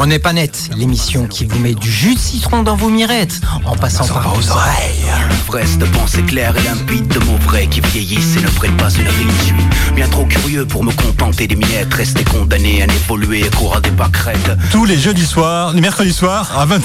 [0.00, 3.40] On n'est pas net, l'émission qui vous met du jus de citron dans vos mirettes,
[3.64, 5.10] en passant par vos oreilles.
[5.44, 8.90] Fraise de pensée claire et limpide de mots vrais qui vieillissent et ne prennent pas
[8.90, 13.50] une suis bien trop curieux pour me contenter des miettes, rester condamné à n'évoluer à
[13.50, 14.52] cours à des pâquerettes.
[14.70, 16.80] Tous les jeudis soirs, les mercredis soirs, à, 20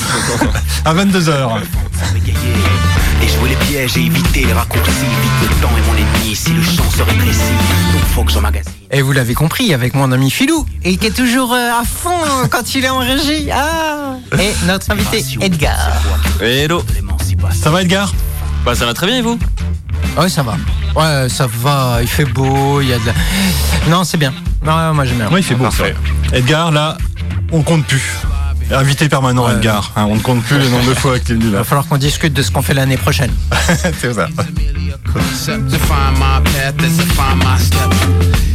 [0.86, 1.60] à 22h.
[3.24, 4.92] Et jouer les pièges et éviter les raccourcis.
[4.92, 7.54] Vite le temps est mon ennemi si le champ se rétrécit.
[7.94, 8.70] Donc faut que j'emmagasine.
[8.92, 12.10] Et vous l'avez compris avec mon ami Philou, et qui est toujours euh, à fond
[12.12, 13.50] euh, quand il est en régie.
[13.50, 15.78] Ah et notre invité Edgar.
[16.42, 16.84] Hello.
[17.54, 18.14] Ça va Edgar?
[18.66, 19.40] Bah ça va très bien et vous?
[20.18, 20.58] Ouais, ça va.
[20.94, 22.00] Ouais, ça va.
[22.02, 22.82] Il fait beau.
[22.82, 23.14] Il y a de la.
[23.90, 24.34] Non, c'est bien.
[24.66, 25.30] Ouais, moi j'aime bien.
[25.32, 25.64] Oui, il fait beau.
[25.64, 25.96] Parfait.
[26.34, 26.98] Edgar, là,
[27.54, 28.04] on compte plus.
[28.72, 29.54] Invité permanent, Ouais.
[29.56, 29.92] Edgar.
[29.96, 31.60] hein, on ne compte plus le nombre de fois que tu es venu Il là.
[31.60, 33.32] va falloir qu'on discute de ce qu'on fait l'année prochaine.
[34.02, 34.28] C'est ça.
[35.14, 37.94] concept to find my path as to find my step.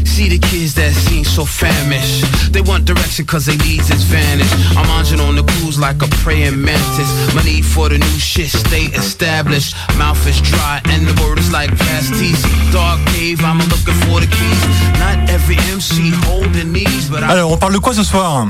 [0.05, 2.25] See the kids that seem so famished.
[2.53, 4.53] They want direction cause their needs is vanished.
[4.77, 7.09] I'm munching on the clues like a praying mantis.
[7.37, 9.77] My need for the new shit stay established.
[9.97, 12.43] Mouth is dry and the word is like pasties.
[12.73, 14.65] Dark cave, I'm looking for the keys.
[14.99, 18.49] Not every MC holding these, but I Alors, on parle de quoi ce soir?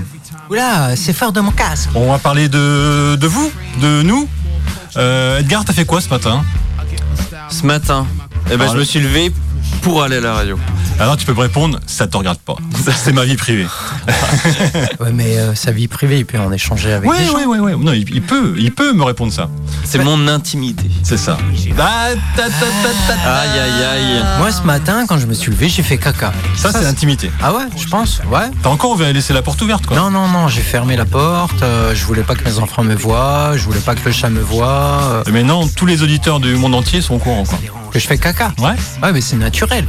[0.51, 1.91] Oula, c'est fort de mon casque.
[1.95, 3.51] On va parler de, de vous,
[3.83, 4.29] de nous.
[4.97, 6.43] Euh, Edgar, t'as fait quoi ce matin?
[7.51, 8.07] Ce matin,
[8.51, 9.33] eh ben, je me suis levé
[9.83, 10.59] pour aller à la radio.
[11.01, 12.57] Alors, tu peux me répondre, ça te regarde pas.
[12.97, 13.67] C'est ma vie privée.
[15.01, 17.35] Ouais, mais euh, sa vie privée, il peut en échanger avec Ouais, des gens.
[17.35, 17.77] ouais, ouais, ouais.
[17.77, 19.49] Non, il, il peut, il peut me répondre ça.
[19.85, 20.85] C'est mon intimité.
[21.05, 21.39] C'est ça.
[21.79, 22.57] Ah, ta, ta, ta,
[23.07, 23.35] ta, ta.
[23.37, 24.23] Aïe aïe aïe.
[24.39, 26.33] Moi, ce matin, quand je me suis levé, j'ai fait caca.
[26.57, 27.31] Ça, c'est l'intimité.
[27.43, 28.21] Ah ouais, je pense.
[28.31, 28.51] Ouais.
[28.63, 29.97] T'as encore laissé la porte ouverte, quoi.
[29.97, 31.63] Non, non, non, j'ai fermé la porte.
[31.63, 33.53] euh, je voulais pas que mes enfants me voient.
[33.57, 35.01] Je voulais pas que le chat me voie.
[35.13, 37.59] euh, Mais non, tous les auditeurs du monde entier sont au courant, quoi.
[37.91, 38.53] Que je fais caca.
[38.59, 38.71] Ouais.
[39.03, 39.85] Ouais, mais c'est naturel.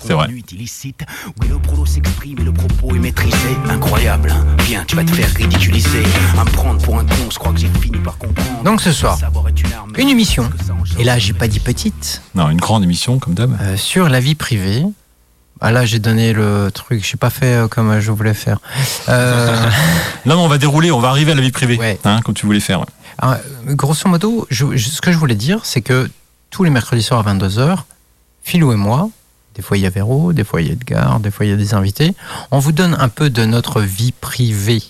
[0.00, 0.26] C'est vrai.
[0.26, 1.00] contenu est illicite.
[1.40, 3.36] Oui, le prono s'exprime et le propos est maîtrisé.
[3.68, 4.44] Incroyable, hein.
[4.66, 6.02] Viens, tu vas te faire ridiculiser.
[6.38, 8.62] À me prendre pour un con, je crois que j'ai fini par comprendre.
[8.64, 9.18] Donc ce soir,
[9.96, 10.48] une mais émission.
[10.98, 12.22] Et là, j'ai pas dit petite.
[12.34, 13.56] Non, une grande émission, comme d'hab.
[13.60, 14.84] euh, sur la vie privée.
[15.60, 17.04] Ah là, j'ai donné le truc.
[17.04, 18.58] J'ai pas fait euh, comme euh, je voulais faire.
[19.08, 19.56] Euh,
[20.26, 21.98] Non, non, on va dérouler, on va arriver à la vie privée, Ouais.
[22.04, 22.80] hein, comme tu voulais faire.
[22.80, 22.86] ouais.
[23.18, 23.34] alors,
[23.68, 26.08] euh, grosso modo, je- je- ce que je voulais dire, c'est que
[26.50, 27.78] tous les mercredis soirs à 22h,
[28.42, 29.10] Philou et moi,
[29.54, 31.50] des fois il y a Véro, des fois il y a Edgar, des fois il
[31.50, 32.14] y a des invités,
[32.50, 34.82] on vous donne un peu de notre vie privée.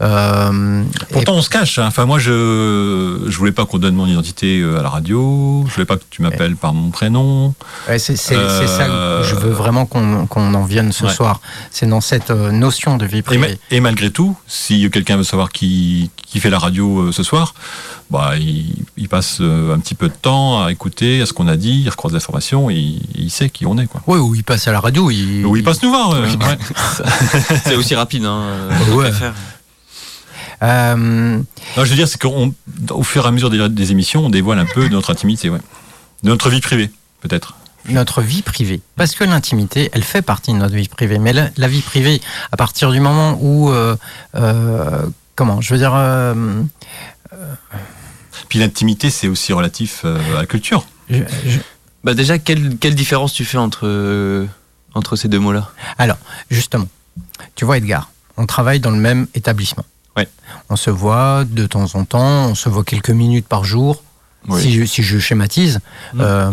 [0.00, 1.78] Euh, Pourtant, on se cache.
[1.78, 1.86] hein.
[1.86, 5.64] Enfin, moi, je je voulais pas qu'on donne mon identité euh, à la radio.
[5.68, 7.54] Je voulais pas que tu m'appelles par mon prénom.
[7.88, 11.04] Ouais, c'est c'est- Euh, c'est ça que je veux vraiment qu'on qu'on en vienne ce
[11.04, 11.12] Ouais.
[11.14, 11.40] soir.
[11.70, 13.58] C'est dans cette notion de vie Et, privée.
[13.70, 17.22] ma- et malgré tout, si quelqu'un veut savoir qui, qui fait la radio euh, ce
[17.22, 17.54] soir,
[18.10, 21.48] bah, il, il passe euh, un petit peu de temps à écouter à ce qu'on
[21.48, 23.86] a dit, il recroise l'information et il, il sait qui on est.
[23.86, 24.02] Quoi.
[24.06, 25.10] Oui, ou il passe à la radio.
[25.10, 26.10] Il, Ou il passe nous voir.
[26.12, 26.58] euh, ouais.
[27.64, 28.42] C'est aussi rapide, hein.
[28.92, 29.10] Ouais.
[30.62, 34.30] Euh, Non, je veux dire, c'est qu'au fur et à mesure des, des émissions, on
[34.30, 35.58] dévoile un peu de notre intimité, ouais.
[36.22, 36.90] de notre vie privée,
[37.20, 37.56] peut-être.
[37.88, 38.80] notre vie privée.
[38.96, 41.18] Parce que l'intimité, elle fait partie de notre vie privée.
[41.18, 42.20] Mais la, la vie privée,
[42.52, 43.70] à partir du moment où...
[43.70, 43.96] euh,
[44.36, 45.92] euh, comment Je veux dire...
[45.94, 46.62] euh,
[48.48, 50.86] Puis l'intimité, c'est aussi relatif euh, à la culture.
[51.10, 51.58] je- je-
[52.04, 54.46] Bah déjà, quelle, quelle différence tu fais entre, euh,
[54.94, 55.70] entre ces deux mots-là?
[55.98, 56.18] Alors,
[56.50, 56.88] justement,
[57.54, 59.84] tu vois Edgar, on travaille dans le même établissement.
[60.16, 60.28] Ouais.
[60.68, 64.02] On se voit de temps en temps, on se voit quelques minutes par jour.
[64.48, 64.60] Oui.
[64.60, 65.80] Si, je, si je schématise,
[66.14, 66.20] Mm.
[66.20, 66.52] euh,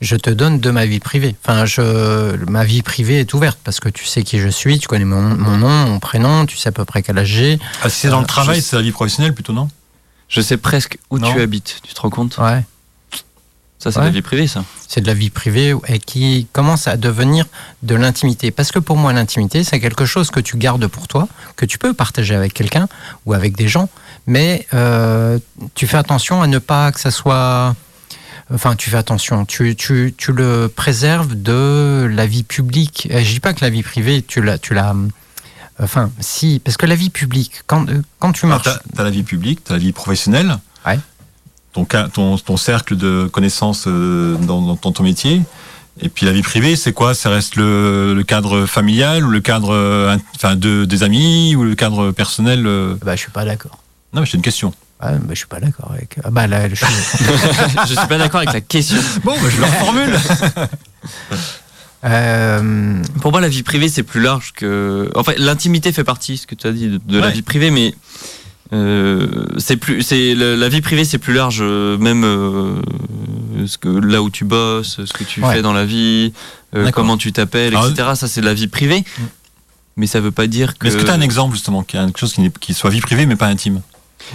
[0.00, 1.34] je te donne de ma vie privée.
[1.42, 4.86] Enfin, je, ma vie privée est ouverte parce que tu sais qui je suis, tu
[4.88, 7.58] connais mon, mon nom, mon prénom, tu sais à peu près quel âge j'ai.
[7.82, 9.68] Ah, si c'est dans Euh, le travail, je- c'est la vie professionnelle plutôt, non?
[10.28, 11.32] Je sais presque où Non.
[11.32, 12.36] tu habites, tu te rends compte?
[12.38, 12.64] Ouais.
[13.78, 14.06] Ça, c'est Ouais.
[14.06, 14.64] la vie privée, ça.
[14.88, 17.44] c'est de la vie privée et qui commence à devenir
[17.82, 18.50] de l'intimité.
[18.50, 21.76] Parce que pour moi, l'intimité, c'est quelque chose que tu gardes pour toi, que tu
[21.78, 22.88] peux partager avec quelqu'un
[23.26, 23.88] ou avec des gens,
[24.26, 25.38] mais euh,
[25.74, 27.76] tu fais attention à ne pas que ça soit...
[28.54, 33.08] Enfin, tu fais attention, tu, tu, tu le préserves de la vie publique.
[33.10, 34.56] Et je dis pas que la vie privée, tu la...
[34.58, 34.94] Tu la
[35.82, 38.78] Enfin, si, parce que la vie publique, quand, euh, quand tu Alors, marches...
[38.94, 40.56] T'as as la vie publique, t'as la vie professionnelle.
[40.86, 40.98] Ouais.
[41.84, 45.42] Ton, ton, ton cercle de connaissances euh, dans, dans ton, métier.
[46.00, 47.12] Et puis la vie privée, c'est quoi?
[47.14, 51.64] Ça reste le, le cadre familial ou le cadre euh, enfin, de, des amis ou
[51.64, 52.94] le cadre personnel euh?
[53.04, 53.78] Bah, je suis pas d'accord.
[54.14, 54.72] Non, mais c'est une question.
[55.00, 56.16] Ah, bah, je suis pas d'accord avec...
[56.24, 56.86] Ah, bah, là, je suis...
[57.88, 58.96] je suis pas d'accord avec la question.
[59.22, 60.18] Bon, bah, je le reformule.
[62.04, 65.10] Euh, Pour moi, la vie privée, c'est plus large que.
[65.16, 67.32] Enfin, l'intimité fait partie, ce que tu as dit, de, de la Ouais.
[67.32, 67.94] vie privée, mais
[68.72, 69.26] euh,
[69.58, 72.74] c'est plus, c'est la, la vie privée, c'est plus large, euh, même euh,
[73.66, 75.54] ce que là où tu bosses, ce que tu Ouais.
[75.56, 76.32] fais dans la vie,
[76.92, 78.10] comment tu t'appelles, Alors, etc.
[78.14, 79.04] Ça, c'est de la vie privée.
[79.96, 80.86] mais ça veut pas dire que.
[80.88, 83.26] Est-ce que tu as un exemple justement, qui a quelque chose qui, soit vie privée
[83.26, 83.82] mais pas intime?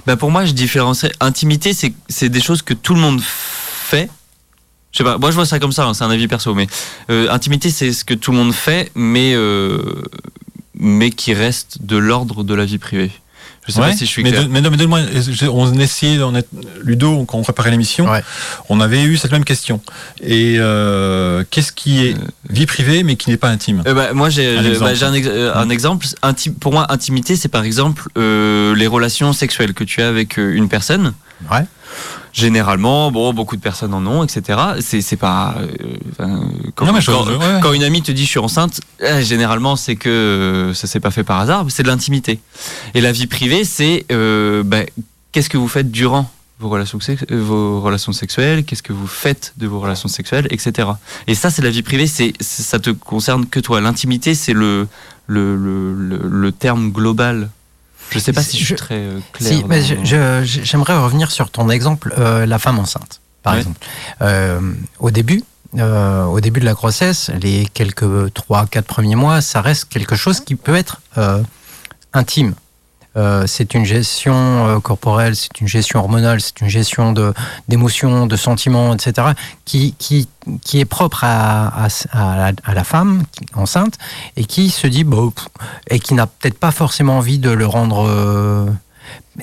[0.08, 1.14] Bah pour moi, je différencierais.
[1.20, 4.10] Intimité, c'est c'est des choses que tout le monde fait.
[4.94, 5.18] Je sais pas.
[5.18, 5.86] Moi, je vois ça comme ça.
[5.86, 6.68] hein, c'est un avis perso, mais
[7.10, 9.36] intimité, c'est ce que tout le monde fait, mais
[10.74, 13.12] mais qui reste de l'ordre de la vie privée.
[13.68, 14.44] Je sais Ouais, pas si je suis mais, clair.
[14.44, 16.48] de- mais non, mais donne-moi, j'ai- on essayait, on est,
[16.84, 18.24] Ludo, quand on préparait l'émission, Ouais.
[18.70, 19.82] on avait eu cette même question.
[20.20, 22.16] Et euh, qu'est-ce qui est
[22.50, 23.84] vie privée mais qui n'est pas intime?
[23.86, 24.80] Euh, bah, moi, j'ai Un exemple.
[24.92, 26.08] bah, j'ai un, ex- euh, un exemple.
[26.60, 30.54] Pour moi, intimité, c'est par exemple euh, les relations sexuelles que tu as avec euh,
[30.56, 31.14] une personne.
[31.52, 31.66] Ouais.
[32.34, 34.58] Généralement, bon, beaucoup de personnes en ont, etc.
[34.80, 35.56] C'est c'est pas.
[35.60, 36.38] euh,
[36.76, 37.60] quand, Non, quand- ouais.
[37.62, 41.00] quand une amie te dit je suis enceinte, euh, généralement c'est que euh, ça s'est
[41.00, 42.40] pas fait par hasard, c'est de l'intimité.
[42.94, 44.80] Et la vie privée, c'est euh, bah,
[45.32, 46.30] qu'est-ce que vous faites durant
[46.60, 50.88] vos relations, euh, vos relations sexuelles, qu'est-ce que vous faites de vos relations sexuelles, etc.
[51.28, 53.82] Et ça, c'est la vie privée, c'est c'est- ça te concerne que toi.
[53.82, 54.88] L'intimité, c'est le
[55.28, 57.50] le, le, le- le terme global.
[58.12, 59.50] Je sais pas si je suis Je- très euh, clair.
[59.54, 63.56] Si, mais dans- je- je- j'aimerais revenir sur ton exemple, euh, la femme enceinte, par
[63.56, 63.80] exemple.
[64.22, 64.60] Euh,
[65.00, 65.44] au début,
[65.78, 70.16] euh, au début de la grossesse, les quelques 3 quatre premiers mois, ça reste quelque
[70.16, 71.42] chose qui peut être euh,
[72.14, 72.54] intime.
[73.18, 77.14] Euh, c'est une gestion euh, corporelle, c'est une gestion hormonale, c'est une gestion
[77.68, 79.30] d'émotions, de sentiments, etc.
[79.66, 80.30] qui qui
[80.64, 83.96] qui est propre à à, à la, à la femme qui- enceinte
[84.38, 85.48] et qui se dit bon pff,
[85.90, 88.66] et qui n'a peut-être pas forcément envie de le rendre euh,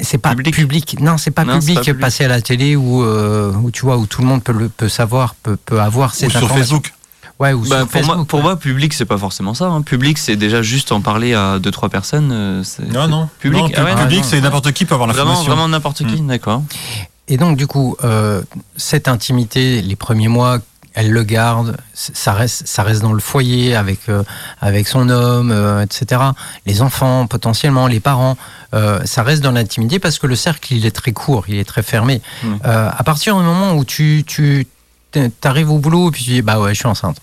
[0.00, 0.54] c'est pas Public.
[0.54, 1.00] public.
[1.00, 2.00] Non, c'est pas pas public.
[2.00, 4.68] passer à la télé où, euh, où tu vois où tout le monde peut le
[4.70, 6.48] peut savoir, peut, peut avoir Ou cette sur.
[6.48, 6.92] Facebook
[7.40, 9.66] Ouais, ou Bah, sur pour, moi, pour moi, public, c'est pas forcément ça.
[9.66, 9.82] hein.
[9.82, 12.30] Public, c'est déjà juste en parler à deux trois personnes.
[12.32, 12.62] euh,
[12.92, 13.28] Non, non.
[13.38, 14.26] Public, Non, ah ouais, public, non.
[14.28, 15.52] c'est n'importe qui peut avoir Vraiment, l'information.
[15.52, 16.62] vraiment n'importe qui, d'accord.
[17.28, 18.42] Et donc, du coup, euh,
[18.76, 20.58] cette intimité, les premiers mois,
[20.94, 24.24] elle le garde, ça reste, ça reste dans le foyer avec, euh,
[24.60, 26.20] avec son homme, euh, etc.
[26.66, 28.36] Les enfants, potentiellement, les parents,
[28.74, 31.64] euh, ça reste dans l'intimité parce que le cercle, il est très court, il est
[31.68, 32.20] très fermé.
[32.42, 32.46] Mm.
[32.64, 34.66] Euh, à partir du moment où tu, tu
[35.44, 37.18] arrives au boulot et puis tu dis, bah ouais, je suis enceinte.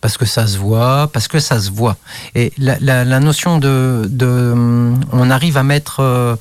[0.00, 1.96] Parce que ça se voit, parce que ça se voit.
[2.34, 4.26] Et la, la, la notion de, de.
[4.26, 6.00] hum, On arrive à mettre.
[6.00, 6.36] euh,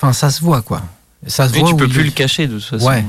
[0.00, 0.82] Enfin, ça se voit, quoi.
[1.26, 2.86] Ça se Oui, voit tu peux plus est- le cacher de toute façon.
[2.86, 3.04] Ouais.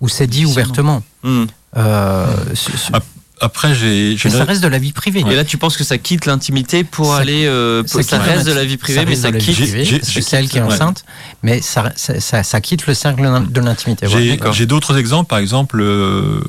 [0.00, 1.02] où c'est dit ouvertement.
[1.22, 1.44] Hmm.
[1.76, 2.92] Euh, ce- ce-
[3.40, 4.16] Après, j'ai.
[4.24, 5.24] mais ça reste de la vie privée.
[5.28, 7.46] Et là, tu penses que ça quitte l'intimité pour Ça- aller.
[7.46, 10.04] euh, ça ça, reste de la vie privée, ça mais ça quitte.
[10.04, 10.72] c'est elle qui est ouais.
[10.72, 11.04] enceinte,
[11.42, 14.06] mais ça, ça, ça- ça quitte le cercle de l'intimité.
[14.52, 16.40] J'ai d'autres exemples, par exemple, euh,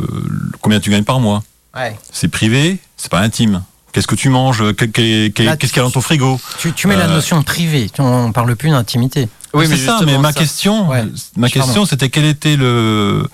[0.61, 1.43] combien tu gagnes par mois?
[1.75, 1.97] Ouais.
[2.11, 3.63] C'est privé, c'est pas intime.
[3.91, 6.87] Qu'est-ce que tu manges que- Là, Qu'est-ce qu'il y a dans ton frigo Tu, tu
[6.87, 9.29] mets la Euh, notion de privé, on parle plus d'intimité.
[9.53, 11.03] Oui, mais c'est ça, mais ma ça- question, Ouais.
[11.37, 11.65] ma Pardon.
[11.65, 13.25] question, c'était quel était le.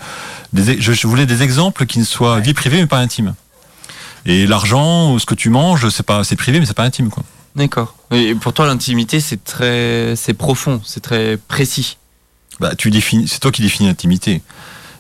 [0.54, 2.42] des- je, je voulais des exemples qui ne soient Ouais.
[2.42, 3.34] vie privée mais pas intime.
[4.28, 7.10] Et l'argent, ou ce que tu manges, c'est pas, c'est privé mais c'est pas intime
[7.10, 7.24] quoi.
[7.56, 7.96] D'accord.
[8.12, 11.98] Et pour toi, l'intimité, c'est très, c'est profond, c'est très précis.
[12.60, 14.44] Bah, tu définis, c'est toi qui définis l'intimité.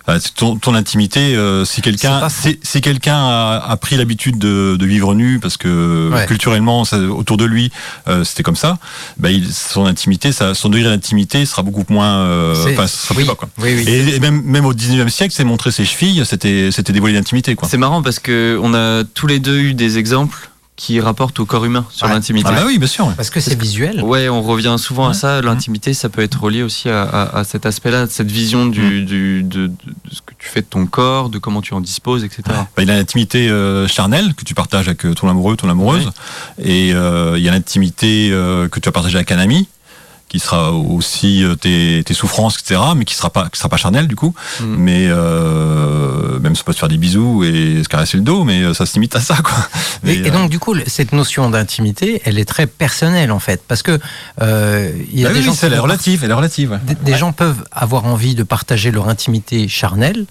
[0.07, 4.75] C'est ton, ton intimité, euh, si quelqu'un, si, si quelqu'un a, a pris l'habitude de,
[4.77, 6.25] de vivre nu parce que Ouais.
[6.25, 7.71] culturellement, ça, autour de lui,
[8.07, 8.77] euh, c'était comme ça,
[9.18, 13.16] bah, il, son intimité, ça, son degré d'intimité sera beaucoup moins, euh, enfin, ça sera
[13.16, 13.49] oui, plus bas, quoi.
[13.59, 13.83] oui, oui.
[13.87, 17.56] Et, et même, même au 19e siècle, c'est montrer ses chevilles, c'était, c'était dévoiler l'intimité,
[17.56, 17.68] quoi.
[17.69, 20.49] C'est marrant parce que on a tous les deux eu des exemples
[20.83, 22.14] qui rapportent au corps humain sur Ouais.
[22.14, 22.50] l'intimité.
[22.52, 23.14] Ah bah oui, bien sûr.
[23.16, 24.02] Parce que c'est visuel.
[24.02, 25.40] Ouais, on revient souvent à ça.
[25.44, 29.44] L'intimité, ça peut être relié aussi à, à- à cet aspect-là, cette vision du, du-
[29.44, 29.69] de,
[30.11, 32.42] ce que tu fais de ton corps, de comment tu en disposes, etc.
[32.47, 35.69] Bah, il y a l'intimité euh, charnelle que tu partages avec euh, ton amoureux, ton
[35.69, 36.09] amoureuse,
[36.57, 39.68] et euh, il y a l'intimité euh, que tu as partagée avec un ami
[40.31, 43.76] qui sera aussi euh, tes, tes souffrances, etc., mais qui sera pas, qui sera pas
[43.76, 44.33] charnel du coup.
[44.61, 44.76] Mm.
[44.78, 48.61] Mais euh, même ça peut se faire des bisous et se caresser le dos, mais
[48.61, 49.54] euh, ça se limite à ça, quoi.
[50.04, 53.40] Et, Mais, et euh, donc, du coup, cette notion d'intimité, elle est très personnelle, en
[53.40, 53.61] fait.
[53.68, 54.00] Parce que
[54.42, 56.71] euh, il y a bah des oui, gens elle est relative, elle est relative.
[56.71, 56.80] ouais.
[56.88, 60.26] des, des gens peuvent avoir envie de partager leur intimité charnelle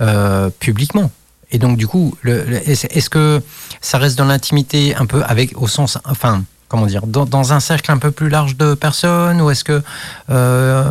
[0.00, 1.12] euh, publiquement.
[1.52, 3.40] Et donc, du coup, est-ce que
[3.80, 7.60] ça reste dans l'intimité un peu avec, au sens, enfin, comment dire, dans, dans un
[7.60, 9.82] cercle un peu plus large de personnes Ou est-ce que.
[10.30, 10.90] euh,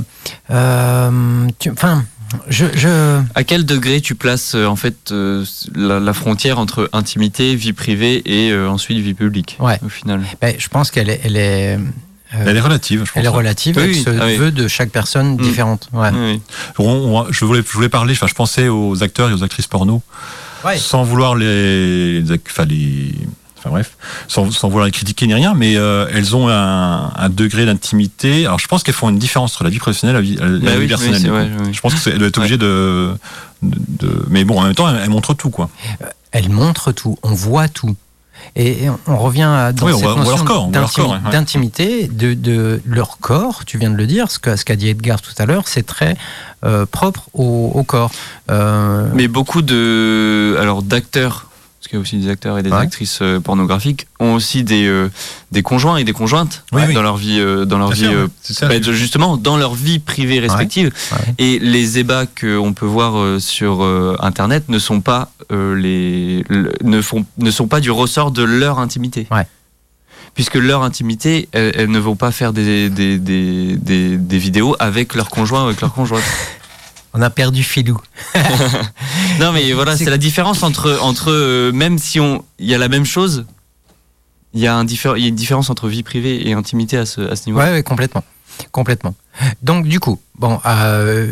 [0.51, 2.03] euh, tu- Enfin,
[2.49, 2.65] je.
[2.75, 7.55] je À quel degré tu places euh, en fait euh, la, la frontière entre intimité,
[7.55, 9.79] vie privée et euh, ensuite vie publique Ouais.
[9.85, 10.21] au final?
[10.41, 11.21] Ben, je pense qu'elle est.
[11.23, 13.19] Elle est euh, Elle est relative, je pense.
[13.21, 14.03] elle est relative, Oui, elle oui.
[14.03, 14.35] se Ah oui.
[14.35, 15.41] veut de chaque personne Hmm.
[15.41, 15.87] différente.
[15.93, 16.09] Ouais.
[16.13, 16.41] Oui.
[16.79, 16.85] On-
[17.25, 20.01] on- je, voulais, je voulais parler, enfin, je pensais aux acteurs et aux actrices porno,
[20.65, 20.77] Ouais.
[20.77, 23.15] sans vouloir les, les, enfin, les-
[23.57, 23.97] enfin, bref,
[24.27, 28.45] sans, sans vouloir les critiquer ni rien, mais euh, elles ont un, un degré d'intimité.
[28.45, 30.71] Alors je pense qu'elles font une différence entre la vie professionnelle et la vie, Bah
[30.77, 31.27] oui, personnelle.
[31.29, 31.73] vrai, oui.
[31.73, 33.13] Je pense qu'elles doivent être obligées de,
[33.61, 35.69] de, de- mais bon, en même temps, elles, elles montrent tout, quoi.
[36.31, 37.95] Elle montre tout, on voit tout.
[38.55, 40.69] Et on- revient à dans Oui, on cette voit- on voit notion leur corps, on
[40.71, 43.65] voit leur d'intimi- corps, ouais, d'intimité, de, de leur corps.
[43.65, 45.85] Tu viens de le dire, ce qu'a ce qu'a dit Edgar tout à l'heure, c'est
[45.85, 46.15] très
[46.63, 48.11] euh, propre au, au corps.
[48.51, 51.46] Euh, Mais beaucoup de alors d'acteurs,
[51.87, 52.77] parce qu'il y a aussi des acteurs et des Ouais.
[52.79, 55.09] actrices euh, pornographiques, ont aussi des euh,
[55.53, 56.93] des conjoints et des conjointes Oui, oui.
[56.93, 58.67] dans leur vie euh, dans leur Bien vie sûr, c'est ça.
[58.67, 60.91] bah, justement dans leur vie privée respective.
[61.13, 61.33] ouais.
[61.37, 63.83] Et les ébats qu'on peut voir sur
[64.19, 68.79] internet ne sont pas les le- ne font ne sont pas du ressort de leur
[68.79, 69.27] intimité.
[70.33, 74.75] Puisque leur intimité, elles, elles ne vont pas faire des, des, des, des, des vidéos
[74.79, 76.21] avec leur conjoint, avec leur conjointe.
[77.13, 77.99] On a perdu Filou.
[79.39, 82.77] Non, mais voilà, C'est- la différence entre, entre euh, même si on, il y a
[82.77, 83.45] la même chose,
[84.53, 86.97] il y a un diffé- il y a une différence entre vie privée et intimité
[86.97, 87.59] à ce, à ce niveau.
[87.59, 88.23] Ouais, ouais, complètement.
[88.71, 89.13] Complètement.
[89.61, 91.31] Donc, du coup, bon, euh,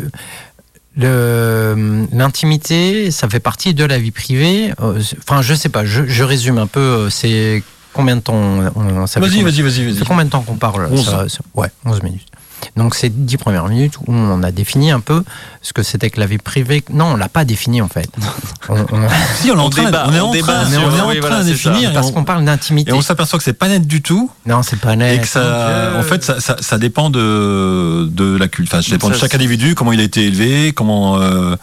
[0.96, 4.72] le- l'intimité, ça fait partie de la vie privée.
[4.80, 7.08] Euh, Enfin, je sais pas, je, je résume un peu.
[7.10, 10.86] C'est combien de temps on, on- Vas-y, vas-y, vas-y, fait combien de temps qu'on parle
[10.90, 11.04] 11.
[11.04, 12.28] ça- ça- Ouais, 11 minutes.
[12.76, 15.22] Donc, c'est 10 premières minutes où on a défini un peu
[15.62, 16.82] ce que c'était que la vie privée.
[16.92, 18.08] Non, on l'a pas défini en fait.
[18.68, 20.64] On- on- Si, on est en On train, débat, on est on en débat train,
[20.68, 22.90] on est en oui, train voilà, de définir parce on- qu'on parle d'intimité.
[22.90, 25.16] et on s'aperçoit que c'est pas net du tout Non, c'est pas net.
[25.18, 25.98] et que ça, Dieu.
[26.00, 28.68] en fait, ça, ça, ça dépend de, de la culte.
[28.72, 31.56] Enfin, ça dépend de chaque individu, comment il a été élevé, comment, euh,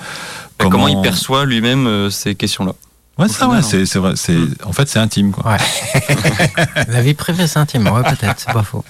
[0.57, 2.73] Comment, il perçoit lui-même euh, ces questions-là.
[3.17, 4.13] Ouais, ça, ouais, final, c'est, c'est vrai.
[4.15, 5.55] C'est, en fait, c'est intime, quoi.
[6.87, 7.87] La vie privée, c'est intime.
[7.87, 8.83] Ouais, peut-être, c'est pas faux.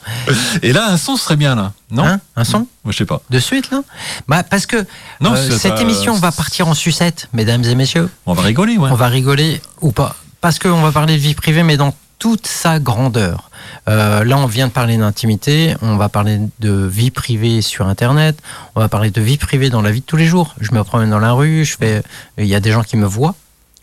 [0.61, 1.73] Et là, un son serait bien, là.
[1.91, 2.05] Non?
[2.05, 3.21] Hein un son Moi, je sais pas.
[3.29, 3.81] De suite, là?
[4.27, 4.85] Bah, Parce que
[5.19, 8.09] Non, euh, cette pas- émission va partir en sucette, mesdames et messieurs.
[8.25, 8.89] On va rigoler, ouais.
[8.91, 10.15] On va rigoler ou pas.
[10.41, 13.49] Parce qu'on va parler de vie privée, mais dans toute sa grandeur.
[13.89, 18.37] Euh, là, on vient de parler d'intimité, on va parler de vie privée sur Internet,
[18.75, 20.55] on va parler de vie privée dans la vie de tous les jours.
[20.61, 22.01] Je me promène dans la rue, je fais,
[22.37, 23.35] il y a des gens qui me voient,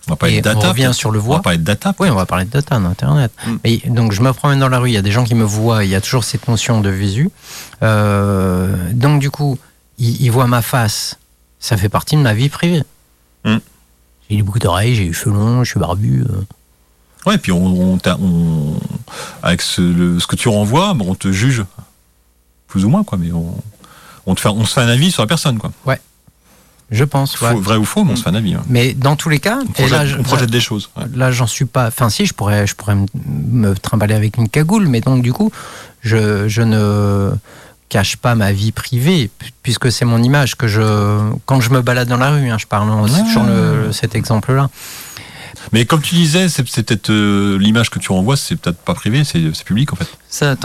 [0.09, 0.59] On va parler et de data.
[0.67, 1.95] on revient sur le On va parler de data.
[1.99, 3.31] Oui, on va parler de data, d'Internet.
[3.47, 3.57] Mm.
[3.65, 5.45] Et donc, je me promène dans la rue, il y a des gens qui me
[5.45, 7.29] voient, il y a toujours cette notion de visu.
[7.83, 9.59] Euh, donc, du coup,
[9.99, 11.17] ils, ils voient ma face.
[11.59, 12.83] Ça fait partie de ma vie privée.
[13.45, 13.57] Mm.
[14.29, 16.25] J'ai des boucles d'oreilles, j'ai les cheveux longs, je suis barbu.
[16.29, 16.43] euh.
[17.27, 18.79] Ouais, puis on, on, t'a- on-
[19.43, 21.65] avec ce, le- ce que tu renvoies, on te juge
[22.67, 23.19] plus ou moins, quoi.
[23.19, 23.55] Mais on,
[24.27, 25.71] on te fait, on se fait un avis sur la personne, quoi.
[26.91, 27.55] Je pense, Faux- ouais.
[27.55, 28.55] Vrai ou faux, mais on se fait un avis.
[28.55, 28.63] hein.
[28.69, 30.91] Mais dans tous les cas, On et projette, là, je- on projette des choses.
[30.97, 31.05] ouais.
[31.15, 31.87] là, j'en suis pas.
[31.87, 35.33] Enfin, si, je pourrais, je pourrais me- me trimballer avec une cagoule, mais donc, du
[35.33, 35.53] coup,
[36.03, 37.31] je, je ne
[37.89, 40.81] cache pas ma vie privée, pu- puisque c'est mon image que je.
[41.47, 43.23] Quand je me balade dans la rue, hein, je parle en- Ouais.
[43.25, 44.69] toujours le- cet exemple-là.
[45.73, 49.23] Mais comme tu disais, c'est, peut-être euh, l'image que tu renvoies, c'est peut-être pas privé,
[49.25, 50.09] c'est, public en fait.
[50.29, 50.57] Ça,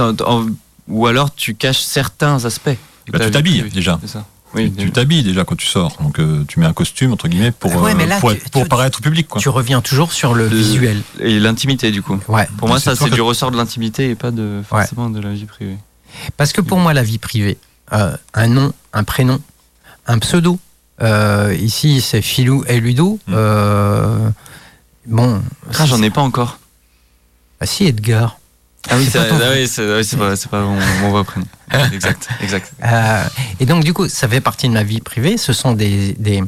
[0.87, 2.77] ou alors tu caches certains aspects.
[3.11, 3.99] Bah, tu t'habilles, déjà.
[4.01, 4.25] C'est ça.
[4.55, 7.51] Oui, tu t'habilles déjà quand tu sors, donc euh, tu mets un costume entre guillemets
[7.51, 9.41] pour, Ouais, euh, mais là, pour, tu- être- pour tu- paraître au public, quoi.
[9.41, 11.01] Tu reviens toujours sur le De- visuel.
[11.19, 12.19] Et l'intimité, du coup.
[12.27, 12.47] Ouais.
[12.57, 15.33] Pour moi, ça, c'est que- du ressort de l'intimité et pas de forcément de la
[15.33, 15.77] vie privée.
[16.37, 17.57] Parce que pour moi, la vie privée,
[17.93, 19.39] euh, un nom, un prénom,
[20.07, 20.59] un pseudo.
[21.01, 23.19] euh, ici, c'est Philou et Ludo.
[23.27, 23.33] Mm.
[23.35, 24.29] euh,
[25.07, 25.41] bon.
[25.77, 26.57] Ah, j'en ai pas encore.
[27.59, 28.37] Ah, si, Edgar.
[28.89, 31.23] Ah oui, C'est pas ah oui, c'est- oui, c'est pas, c'est pas mon, mon vrai
[31.23, 31.45] prénom.
[31.93, 32.71] Exact, exact.
[32.83, 33.23] Euh,
[33.59, 35.37] et donc, du coup, ça fait partie de ma vie privée.
[35.37, 36.43] Ce sont des, des,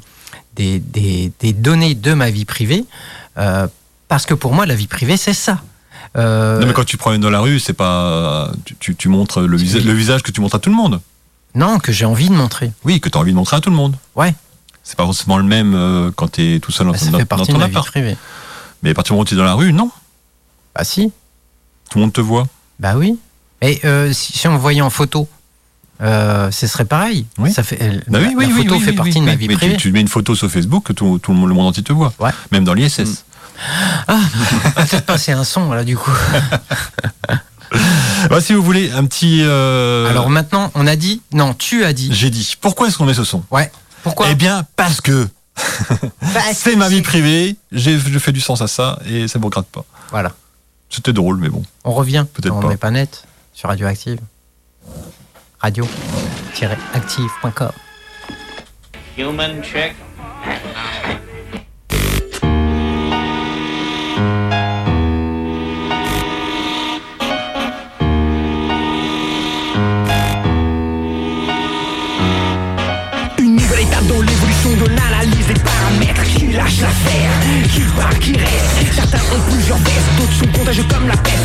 [0.56, 2.86] des, des, des données de ma vie privée.
[3.38, 3.67] euh,
[4.08, 5.60] parce que pour moi, la vie privée, c'est ça.
[6.15, 8.51] Euh, Non, mais quand tu promènes dans la rue, c'est pas.
[8.63, 11.01] Tu, tu, tu montres le, visa- le visage que tu montres à tout le monde.
[11.56, 12.72] non, que j'ai envie de montrer.
[12.86, 13.96] Oui, que tu as envie de montrer à tout le monde.
[14.15, 14.34] Ouais.
[14.84, 17.17] C'est pas forcément le même euh, quand tu es tout seul dans, Bah, ça dans-
[17.17, 17.88] fait dans partie de ton ma vie appart.
[17.88, 18.15] privée.
[18.84, 19.91] Mais à partir du moment où tu es dans la rue, non.
[20.74, 21.12] Bah, si.
[21.89, 22.48] Tout le monde te voit.
[22.79, 23.17] Bah oui.
[23.62, 25.27] Et euh, si, si on me voyait en photo,
[26.01, 27.25] euh, ce serait pareil.
[27.39, 27.51] Oui.
[27.51, 27.77] Ça fait,
[28.08, 29.74] Bah la, oui, oui, la photo fait partie de ma vie Mais privée.
[29.77, 32.13] tu, tu mets une photo sur Facebook que tout, tout le monde entier te voit.
[32.20, 32.32] Ouais.
[32.51, 33.00] Même dans l'ISS.
[33.00, 33.15] Mm.
[34.08, 34.20] Ah,
[34.75, 36.12] peut-être passer un son là du coup.
[38.29, 39.41] Bah, si vous voulez, un petit.
[39.44, 42.10] euh, Alors maintenant, on a dit, non, tu as dit.
[42.12, 43.44] j'ai dit, pourquoi est-ce qu'on met ce son?
[43.51, 43.72] Ouais.
[44.03, 44.27] Pourquoi?
[44.32, 45.27] Eh bien, parce que
[46.53, 49.84] c'est ma vie privée, je fais du sens à ça et ça me regrette pas.
[50.12, 50.32] Voilà.
[50.89, 51.63] C'était drôle, mais bon.
[51.84, 52.25] On revient.
[52.34, 52.70] Peut-être on pas.
[52.70, 54.20] n'est pas net sur Radioactive.
[55.60, 57.72] Radio-active.com.
[59.17, 59.96] Human check.
[76.57, 77.29] Lâche l'affaire,
[77.71, 78.93] qui part, qui reste.
[78.93, 81.37] Certains ont plusieurs vestes, d'autres sont contagieux comme la peste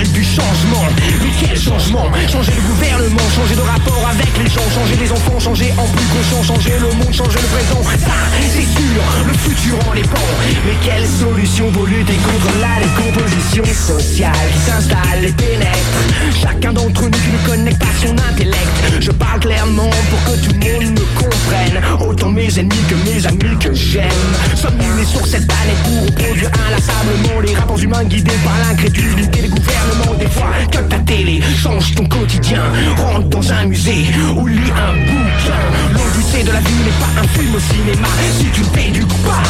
[0.00, 0.86] du changement.
[1.20, 5.38] Mais quel changement Changer de gouvernement, changer de rapport avec les gens, changer les enfants,
[5.38, 7.82] changer en plus conscient, changer le monde, changer le présent.
[7.98, 10.28] Ça, c'est sûr, le futur en dépend.
[10.64, 15.98] Mais quelle solution pour lutter contre la décomposition sociale qui s'installe et pénètre?
[16.40, 19.00] Chacun d'entre nous qui ne connecte pas son intellect.
[19.00, 21.80] Je parle clairement pour que tout le monde me comprenne.
[22.08, 24.10] Autant mes ennemis que mes amis que j'aime.
[24.56, 29.91] Sommes-nous sur cette planète pour produire inlassablement les rapports humains guidés par l'incrédulité des gouvernements.
[30.18, 32.62] Des fois, que ta télé change ton quotidien.
[32.96, 34.06] Rentre dans un musée
[34.36, 35.62] ou lis un bouquin.
[35.92, 38.08] L'odyssée de la vie n'est pas un film au cinéma.
[38.38, 39.42] Si tu coup pas,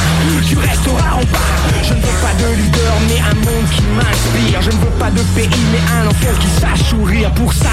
[0.49, 1.53] tu resteras en bas.
[1.83, 4.63] Je ne veux pas de leader, mais un monde qui m'inspire.
[4.63, 7.31] Je ne veux pas de pays, mais un enfant qui sache sourire.
[7.33, 7.71] Pour ça,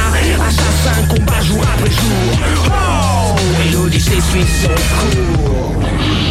[0.47, 2.39] assassin combat jour après jour.
[2.67, 3.35] Oh,
[3.65, 6.28] et l'odyssée suit son cours.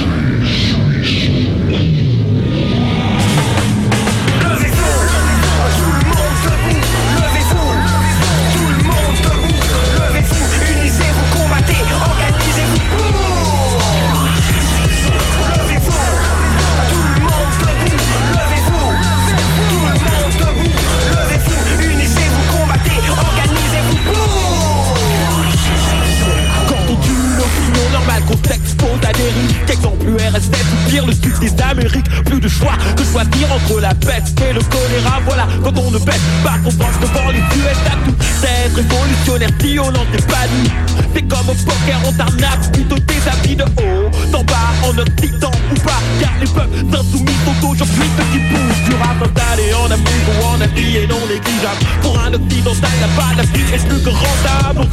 [28.96, 33.80] T'expose à Exemple URSS ou pire le sud des Plus de choix que choisir entre
[33.80, 35.20] la peste et le choléra.
[35.26, 39.50] Voilà, quand on ne baisse pas, qu'on pense devant les US à tout C'est révolutionnaire,
[39.60, 40.70] violent et banni
[41.14, 44.10] C'est comme au poker, on t'arnaque plutôt tes habits de haut.
[44.32, 48.88] D'en bas, en occident ou pas Car les peuples insoumis sont aujourd'hui ceux qui poussent
[48.88, 51.84] Du rap installé en Afrique ou en Asie et non négligeable.
[52.02, 54.88] Pour un occidental, là-bas, la vie est plus que rentable.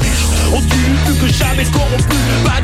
[0.54, 2.15] On on tue plus que jamais corrompu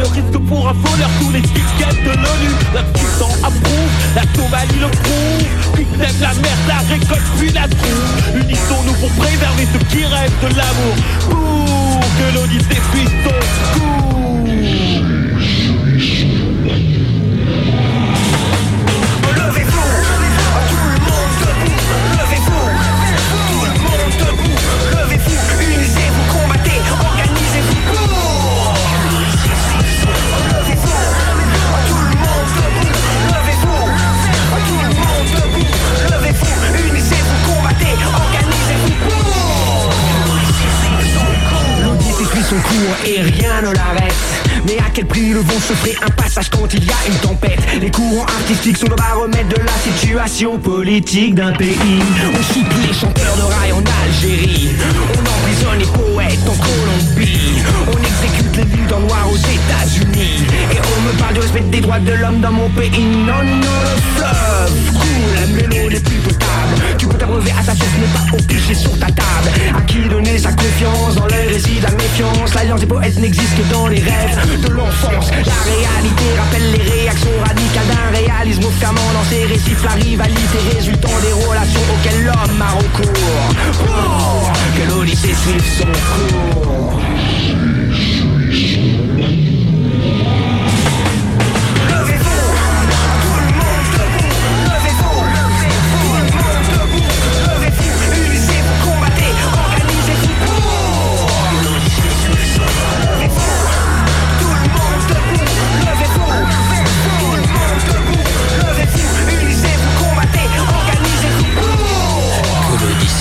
[0.01, 2.51] De risque pour un voleur, tous les tickets de l'ONU.
[2.73, 5.45] La puissance approuve, la Somalie le prouve.
[5.75, 8.41] Sème la merde, la récolte puis la trouve.
[8.41, 10.95] Unissons-nous pour préserver ce qui reste de l'amour.
[11.29, 14.20] Pour que l'Odyssée puisse son cours
[43.05, 44.13] et rien ne l'arrête.
[44.65, 47.15] Mais à quel prix le vent se ferait un passage quand il y a une
[47.15, 47.59] tempête?
[47.81, 52.01] Les courants artistiques sont le baromètre de la situation politique d'un pays.
[52.33, 54.69] On supplie les chanteurs de rail en Algérie.
[55.13, 57.63] On emprisonne les poètes en Colombie.
[57.87, 60.45] On exécute les luttes en noir aux États-Unis.
[60.71, 62.99] Et on me parle du respect des droits de l'homme dans mon pays.
[62.99, 63.81] Non, non,
[64.19, 66.75] le coule, mais l'eau n'est plus potable.
[66.97, 69.49] Tu peux t'abreuver à sa source mais pas au pichet sur ta table.
[69.77, 72.53] À qui donner sa confiance dans le récit de la méfiance?
[72.55, 75.31] L'alliance des poètes n'existe que dans les rêves de l'enfance.
[75.31, 81.15] La réalité rappelle les réactions radicales d'un réalisme fermant dans ses récifs La rivalité résultant
[81.21, 83.55] des relations auxquelles l'homme a recours.
[83.73, 87.01] Pour que l'Odyssée suive son cours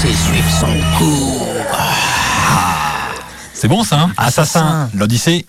[0.00, 1.46] Suive son cours.
[3.52, 4.88] C'est bon ça, hein Assassin.
[4.94, 5.44] L'Odyssée.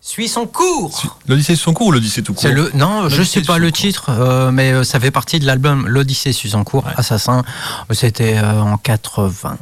[0.00, 3.46] Suis son cours L'Odyssée son cours ou l'Odyssée tout court le non, je L'Odyssée sais
[3.46, 6.54] pas suit le son titre, euh, mais euh, ça fait partie de l'album L'Odyssée suit
[6.54, 7.42] en cours, Assassin.
[7.90, 9.58] C'était euh, en 80.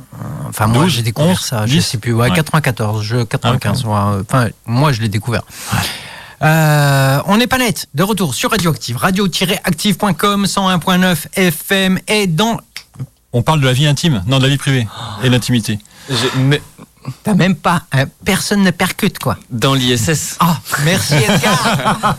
[0.49, 1.83] Enfin moi 12, j'ai découvert 11, ça, je 10.
[1.83, 2.37] sais plus, ouais, Ouais.
[2.37, 3.83] 94, je 95.
[3.87, 5.43] Ah, ouais, Enfin moi je l'ai découvert.
[6.43, 12.59] Euh, on n'est pas net, de retour sur Radioactive, radio-active.com, 101.9 FM et dans...
[13.33, 14.87] On parle de la vie intime, non de la vie privée
[15.23, 15.79] et l'intimité.
[16.37, 16.61] Mais
[17.25, 17.83] T'as même pas...
[17.93, 19.37] hein, personne ne percute quoi.
[19.51, 22.17] dans l'ISS, Ah, merci Edgar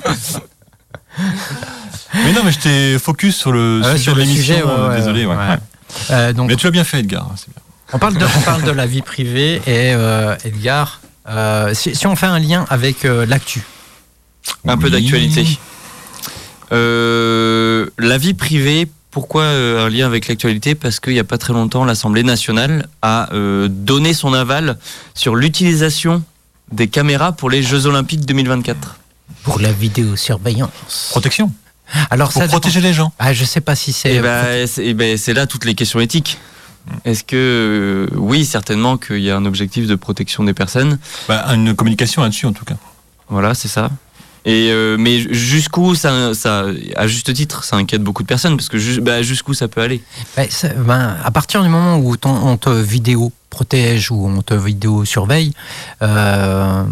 [2.14, 4.56] Mais non, mais j'étais focus sur le Ouais, sujet de l'émission.
[4.56, 5.26] ouais, euh, ouais, désolé.
[5.26, 5.36] ouais.
[5.36, 5.48] ouais.
[5.48, 5.58] Ouais.
[6.12, 7.28] Euh, donc, Mais tu l'as bien fait, Edgar.
[7.36, 7.62] c'est bien.
[7.94, 11.00] On parle de, on parle de la vie privée et euh, Edgar,
[11.30, 13.62] euh, si, si on fait un lien avec euh, l'actu.
[14.68, 15.46] un peu d'actualité.
[16.72, 20.74] Euh, la vie privée, pourquoi euh, un lien avec l'actualité?
[20.74, 24.78] Parce qu'il n'y a pas très longtemps, l'Assemblée nationale a euh, donné son aval
[25.14, 26.24] sur l'utilisation
[26.72, 28.98] des caméras pour les Jeux Olympiques 2024.
[29.44, 31.10] Pour la vidéosurveillance.
[31.12, 31.52] Protection.
[32.10, 32.60] Alors pour ça dépend.
[32.60, 33.14] protéger les gens.
[33.20, 34.20] Ah, je sais pas si c'est.
[34.20, 36.40] Ben, c'est eh ben, c'est là toutes les questions éthiques.
[37.06, 40.98] Est-ce que euh, oui, certainement qu'il y a un objectif de protection des personnes?
[41.28, 42.76] Bah, une communication là-dessus en tout cas.
[43.30, 43.92] Voilà, c'est ça.
[44.46, 46.66] Et euh, mais jusqu'où ça, ça,
[46.98, 49.82] à juste titre, ça inquiète beaucoup de personnes parce que ju- bah, jusqu'où ça peut
[49.82, 50.04] aller?
[50.50, 54.54] C'est- ben, à partir du moment où ton- on te vidéo protège ou on te
[54.54, 55.54] vidéo surveille,
[56.02, 56.84] euh,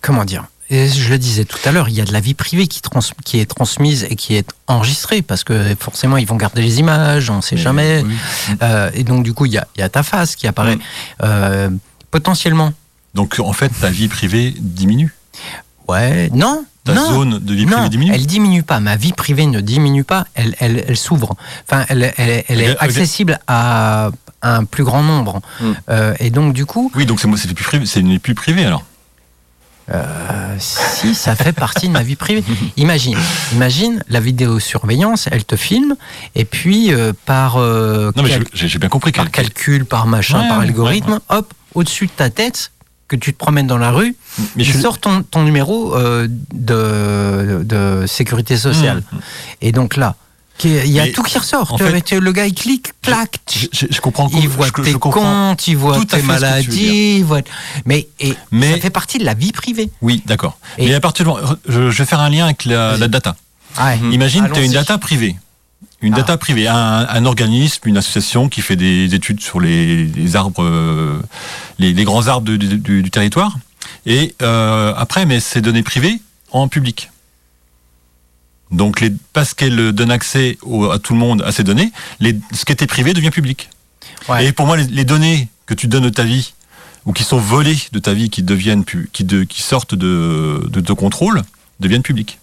[0.00, 0.46] comment dire?
[0.68, 2.82] Et je le disais tout à l'heure, il y a de la vie privée qui,
[2.82, 6.80] trans- qui est transmise et qui est enregistrée parce que forcément ils vont garder les
[6.80, 8.02] images, on ne sait jamais.
[8.04, 8.14] Oui.
[8.62, 10.78] Euh, et donc du coup il y a, il y a ta face qui apparaît.
[12.10, 12.72] Potentiellement,
[13.14, 15.12] Donc en fait, ta vie privée diminue.
[15.88, 17.08] Ouais, non, Ta non.
[17.10, 18.12] zone de vie non, privée diminue.
[18.14, 18.78] elle diminue pas.
[18.80, 20.26] Ma vie privée ne diminue pas.
[20.34, 21.34] Elle, elle, elle s'ouvre.
[21.68, 24.10] Enfin, elle, elle, elle est accessible à
[24.42, 25.40] un plus grand nombre.
[25.60, 25.64] Mm.
[25.88, 28.34] Euh, et donc, du coup, Oui, donc c'est moi, c'est plus privé, c'est n'est plus
[28.36, 28.84] privé alors.
[29.92, 32.42] euh, si ça fait partie de ma vie privée.
[32.76, 33.16] Imagine,
[33.52, 35.94] imagine la vidéosurveillance, elle te filme,
[36.34, 39.12] et puis euh, par, euh, Non mais j'ai- bien compris.
[39.12, 42.72] par calcul, par machin, Ouais, par ouais, algorithme, hop, au-dessus de ta tête,
[43.08, 44.16] que tu te promènes dans la rue,
[44.56, 49.02] Mais je- sort ton, ton numéro euh, de, de sécurité sociale.
[49.12, 49.16] Mmh.
[49.62, 50.16] Et donc là,
[50.64, 51.72] il y a Mais, tout qui ressort.
[51.72, 53.36] en Tu fait, vois, tu- le gars, il clique, clac.
[53.52, 54.28] je, je- je comprends.
[54.32, 57.42] Il voit je, tes comptes, il voit tes tu maladies, il voit...
[57.84, 59.90] mais, et Mais- ça fait partie de la vie privée.
[60.00, 60.58] Oui, d'accord.
[60.78, 61.38] Mais à partir moment-
[61.68, 63.36] je, vais faire un lien avec la, la data.
[63.78, 63.98] Ouais.
[64.10, 65.36] Imagine, tu as une data privée.
[66.02, 66.18] Une Ah.
[66.18, 70.62] data privée, un, un organisme, une association qui fait des études sur les, les arbres,
[70.62, 71.20] euh,
[71.78, 73.56] les, les grands arbres du, du- du territoire.
[74.04, 76.20] Et euh, après, met ces données privées
[76.52, 77.10] en public.
[78.70, 82.36] Donc, les, parce qu'elle donne accès au- à tout le monde à ces données, les,
[82.52, 83.70] ce qui était privé devient public.
[84.28, 84.46] Ouais.
[84.46, 86.52] Et pour moi, les, les données que tu donnes de ta vie
[87.06, 90.66] ou qui sont volées de ta vie, qui deviennent pu- qui, de, qui sortent de,
[90.68, 91.42] de, de contrôle,
[91.80, 92.38] deviennent publiques.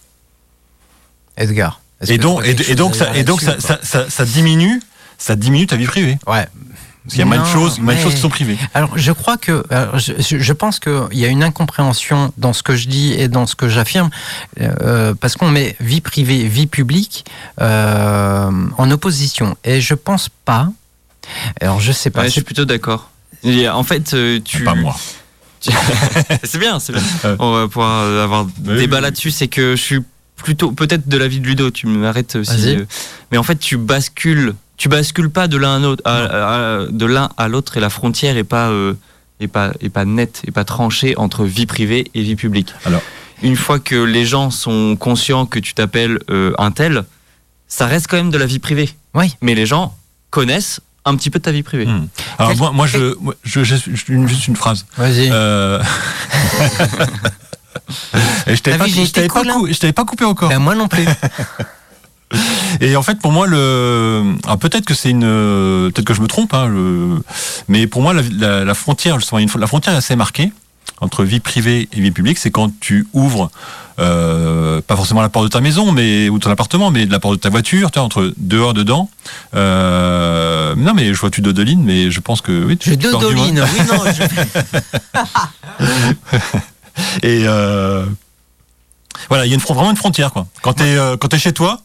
[1.36, 1.80] Edgar.
[2.08, 4.80] Et donc, et, donc, ça, dire et donc ça, là-dessus, ça, ça, ça diminue,
[5.18, 6.18] ça diminue ta vie privée.
[6.26, 6.46] Ouais.
[7.04, 8.56] Parce qu'il y a moins de choses, moins de choses qui sont privées.
[8.72, 12.62] Alors, je crois que, alors, je, je- pense qu'il y a une incompréhension dans ce
[12.62, 14.08] que je dis et dans ce que j'affirme,
[14.62, 17.26] euh, parce qu'on met vie privée, vie publique
[17.60, 19.54] euh, en opposition.
[19.64, 20.70] Et je pense pas.
[21.60, 22.20] Alors, je sais pas.
[22.22, 23.10] Ouais, je suis plutôt d'accord.
[23.44, 24.64] En fait, euh, tu.
[24.64, 24.96] Pas moi.
[26.42, 27.02] c'est bien, c'est bien.
[27.38, 29.02] On va pouvoir avoir Oui, débat oui.
[29.02, 29.30] là-dessus.
[29.30, 30.00] C'est que je suis
[30.36, 32.50] plutôt, peut-être de l'avis de Ludo, tu m'arrêtes aussi.
[32.52, 32.76] Vas-y.
[32.76, 32.84] euh,
[33.32, 37.06] mais en fait, tu bascules, tu bascules pas de l'un à l'autre, à- à- de
[37.06, 38.94] l'un à l'autre, et la frontière est pas, euh,
[39.40, 42.72] est pas, est pas nette, est pas tranchée entre vie privée et vie publique.
[42.84, 43.02] Alors.
[43.42, 47.04] une fois que les gens sont conscients que tu t'appelles euh, un tel,
[47.68, 48.88] ça reste quand même de la vie privée.
[49.14, 49.34] Oui.
[49.42, 49.96] Mais les gens
[50.30, 51.84] connaissent un petit peu de ta vie privée.
[51.86, 52.06] Hmm.
[52.38, 54.86] Alors moi, moi je, je, je- je- une- juste une phrase.
[54.96, 55.28] Vas-y.
[55.30, 55.82] Euh...
[58.46, 60.48] Et je t'avais pas, coupé encore.
[60.48, 61.04] Ben, moi non plus.
[62.80, 65.20] Et en fait, pour moi, le, alors peut-être que c'est une,
[65.92, 67.22] peut-être que je me trompe, hein, le-
[67.68, 69.18] mais pour moi, la, la- la frontière,
[69.58, 70.52] la frontière est assez marquée
[71.00, 72.38] entre vie privée et vie publique.
[72.38, 73.50] C'est quand tu ouvres,
[74.00, 77.12] euh, pas forcément la porte de ta maison, mais ou de ton appartement, mais de
[77.12, 79.08] la porte de ta voiture, tu vois, entre dehors, dedans.
[79.54, 83.68] Euh, non, mais je vois tu dodelines, mais je pense que oui, tu Je moins.
[83.72, 84.02] Oui, non.
[85.80, 85.88] je-
[87.22, 88.04] Et euh,
[89.28, 90.46] voilà, il y a une, vraiment une frontière, quoi.
[90.62, 91.80] Quand t'es, euh, quand t'es chez toi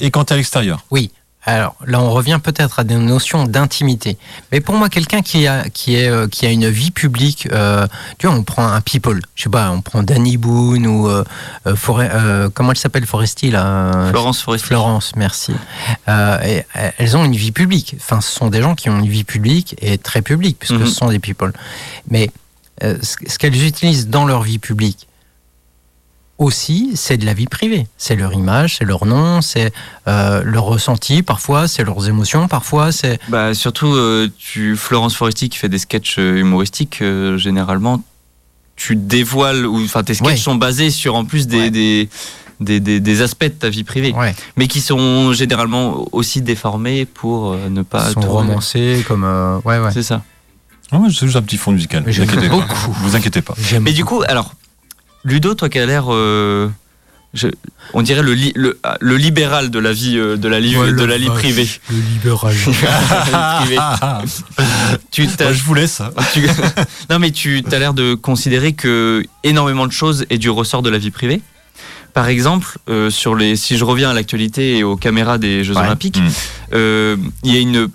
[0.00, 0.84] et quand t'es à l'extérieur.
[0.90, 1.10] Oui.
[1.46, 4.16] Alors là, on revient peut-être à des notions d'intimité.
[4.50, 7.86] Mais pour moi, quelqu'un qui a qui est euh, qui a une vie publique, euh,
[8.16, 9.20] tu vois, on prend un people.
[9.34, 11.22] Je sais pas, on prend Danny Boone ou euh,
[11.66, 14.06] euh, Forêt- euh, comment elle s'appelle Foresti là?
[14.08, 14.66] Florence Foresti.
[14.68, 15.52] Florence, merci.
[16.08, 17.94] Euh, et, euh, elles ont une vie publique.
[18.00, 20.86] Enfin, ce sont des gens qui ont une vie publique et très publique, puisque Mhm.
[20.86, 21.52] ce sont des people.
[22.08, 22.30] Mais
[22.82, 25.06] euh, ce, qu'elles utilisent dans leur vie publique
[26.36, 27.86] aussi, c'est de la vie privée.
[27.96, 29.72] C'est leur image, c'est leur nom, c'est
[30.08, 33.20] euh, leur ressenti, parfois, c'est leurs émotions, parfois, c'est.
[33.28, 37.02] Bah, surtout, euh, tu, Florence Foresti qui fait des sketchs humoristiques,
[37.36, 38.02] généralement,
[38.74, 40.36] tu dévoiles, ou enfin tes sketchs Ouais.
[40.36, 41.70] sont basés sur en plus des, Ouais.
[41.70, 42.08] des,
[42.58, 47.04] des, des- des aspects de ta vie privée, Ouais, mais qui sont généralement aussi déformés
[47.04, 49.22] pour ne pas ils sont te- romancés comme.
[49.64, 49.90] ouais, ouais.
[49.92, 50.24] C'est ça.
[50.92, 52.02] Non, c'est juste un petit fond musical.
[52.04, 52.54] Vous J'aime inquiétez pas.
[52.56, 52.92] beaucoup.
[53.02, 53.54] Vous inquiétez pas.
[53.80, 54.54] Mais du coup, alors,
[55.24, 56.04] Ludo, toi qui as l'air.
[56.12, 56.68] euh,
[57.32, 57.48] je-
[57.94, 60.76] on dirait le, li- le, ah, le libéral de la vie, euh, de la, vie-
[60.76, 61.68] Ouais, de la vie privée.
[61.90, 62.54] Le libéral.
[65.10, 66.02] Tu je vous laisse.
[66.32, 66.46] tu-
[67.10, 70.90] non, mais tu as l'air de considérer que énormément de choses est du ressort de
[70.90, 71.40] la vie privée.
[72.12, 75.74] Par exemple, euh, sur les, si je reviens à l'actualité et aux caméras des Jeux
[75.74, 75.80] Ouais.
[75.80, 76.28] Olympiques, Mm.
[76.74, 77.88] euh, il y a une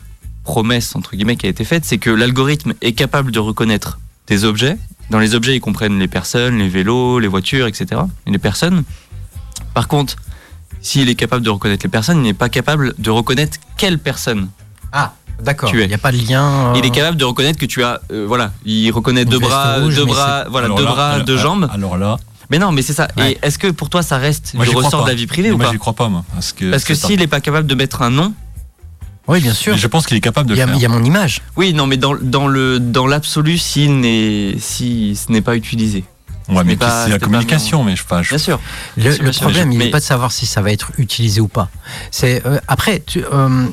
[0.53, 4.45] promesse entre guillemets qui a été faite, c'est que l'algorithme est capable de reconnaître des
[4.45, 4.77] objets.
[5.11, 8.01] Dans les objets, ils comprennent les personnes, les vélos, les voitures, etc.
[8.25, 8.83] Et les personnes.
[9.75, 10.15] Par contre,
[10.81, 14.49] s'il est capable de reconnaître les personnes, il n'est pas capable de reconnaître quelle personne.
[14.91, 15.69] Ah, d'accord.
[15.73, 16.43] Il n'y a pas de lien.
[16.43, 19.39] euh, Il est capable de reconnaître que tu as, euh, voilà, il reconnaît Une deux
[19.39, 21.69] bras, rouge, deux bras, voilà, Alors deux là, bras, alors- deux jambes.
[21.71, 22.17] Alors là,
[22.49, 23.07] Mais non, mais c'est ça.
[23.17, 23.33] Ouais.
[23.33, 25.53] Et est-ce que pour toi, ça reste moi du ressort de la vie privée Mais
[25.53, 26.23] ou moi pas j'y crois pas moi.
[26.33, 28.33] Parce que, Parce que c'est s'il n'est pas capable de mettre un nom,
[29.29, 29.73] Oui, bien sûr.
[29.73, 30.75] Mais je pense qu'il est capable de Il y, le a, faire.
[30.75, 31.41] il y a mon image.
[31.55, 36.03] oui, non, mais dans, dans le dans l'absolu, s'il n'est si ce n'est pas utilisé.
[36.49, 38.59] Ouais, mais c'est pas- c'est la pas communication, mais je, enfin, je- Bien sûr.
[38.97, 39.41] Le, Bien sûr, le bien sûr.
[39.43, 41.69] problème, il Mais- n'est pas de savoir si ça va être utilisé ou pas.
[42.11, 43.65] C'est euh, après, tu- euh,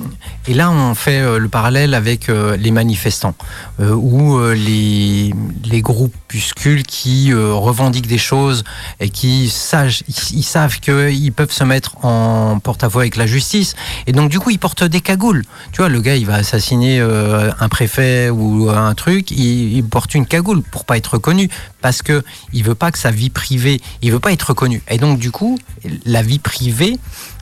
[0.46, 3.34] et là, on fait euh, le parallèle avec euh, les manifestants
[3.80, 5.32] euh, ou euh, les,
[5.64, 8.64] les groupuscules qui euh, revendiquent des choses
[9.00, 13.74] et qui sachent, ils, ils savent qu'ils peuvent se mettre en porte-à-faux avec la justice.
[14.06, 15.44] Et donc, du coup, ils portent des cagoules.
[15.72, 19.84] Tu vois, le gars, il va assassiner euh, un préfet ou un truc, il, il
[19.84, 21.48] porte une cagoule pour pas être reconnu
[21.86, 24.82] parce que il veut pas que sa vie privée, il veut pas être reconnu.
[24.90, 25.56] Et donc du coup,
[26.04, 26.98] la vie privée,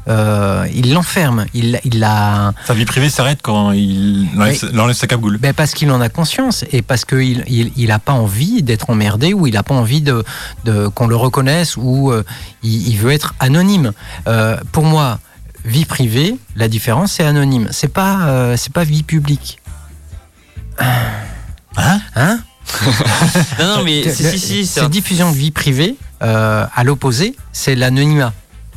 [0.07, 4.95] euh, il l'enferme, il, il la, sa vie privée s'arrête quand il enlève, il enlève
[4.95, 5.39] sa cagoule.
[5.39, 8.91] ben parce qu'il en a conscience et parce qu'il il, il a pas envie d'être
[8.91, 10.23] emmerdé ou il a pas envie de,
[10.67, 12.23] de qu'on le reconnaisse ou euh,
[12.63, 13.93] il, il veut être anonyme.
[14.29, 15.21] Euh, pour moi,
[15.65, 17.69] vie privée, la différence c'est anonyme.
[17.71, 19.59] C'est pas euh, c'est pas vie publique.
[20.79, 22.01] Hein?
[22.15, 22.41] Hein?
[23.59, 27.75] Non, non, mais si, si, si, c'est diffusion de vie privée, euh, à l'opposé, c'est
[27.75, 28.33] l'anonymat.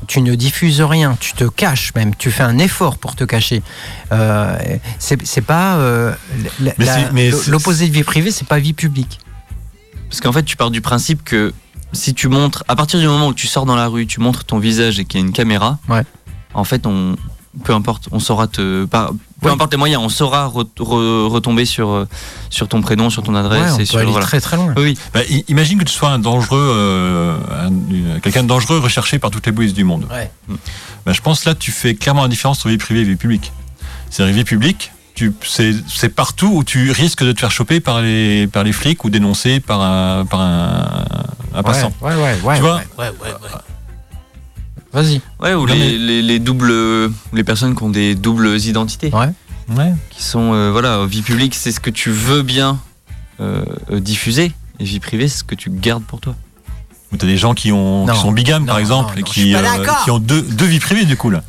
[0.07, 3.63] Tu ne diffuses rien, tu te caches même, tu fais un effort pour te cacher.
[4.11, 4.55] Euh,
[4.99, 6.13] c'est pas euh,
[7.47, 9.19] l'opposé de vie privée, c'est pas vie publique.
[10.09, 11.53] Parce qu'en fait, tu pars du principe que
[11.93, 14.45] si tu montres, à partir du moment où tu sors dans la rue, tu montres
[14.45, 16.03] ton visage et qu'il y a une caméra, Ouais.
[16.53, 17.15] en fait, on,
[17.63, 18.97] peu importe, on saura te, peu
[19.43, 19.51] Oui.
[19.51, 22.07] importe les moyens, on saura re- re- retomber sur, euh,
[22.49, 24.25] sur ton prénom, sur ton Ouais, adresse on et peut sur aller voilà.
[24.25, 24.73] très très loin.
[24.77, 24.97] Oui.
[25.13, 27.37] Bah, imagine que tu sois un dangereux, euh,
[28.21, 30.05] quelqu'un de dangereux recherché par toutes les polices du monde.
[30.11, 30.31] Ouais.
[31.05, 33.51] Bah, je pense là, tu fais clairement la différence entre vie privée et vie publique.
[34.09, 38.01] C'est vie publique, tu, c'est, c'est partout où tu risques de te faire choper par
[38.01, 41.05] les, par les flics ou dénoncé par un, par un,
[41.55, 41.91] un passant.
[42.01, 43.49] Ouais, ouais, ouais, ouais, Tu vois ouais, ouais, ouais, ouais.
[44.93, 45.21] Vas-y.
[45.41, 46.71] Ouais, ou Non, les, mais- les, les doubles,
[47.33, 49.29] les personnes qui ont des doubles identités, Ouais.
[49.75, 49.93] Ouais.
[50.09, 52.79] qui sont, euh, voilà, vie publique, c'est ce que tu veux bien
[53.39, 56.35] euh, euh, diffuser, et vie privée, c'est ce que tu gardes pour toi.
[57.13, 58.13] Ou t'as des gens qui, ont, Non.
[58.13, 59.55] qui sont bigames, par exemple, non, et suis
[60.03, 61.41] qui, ont deux, deux vies privées, du coup, là.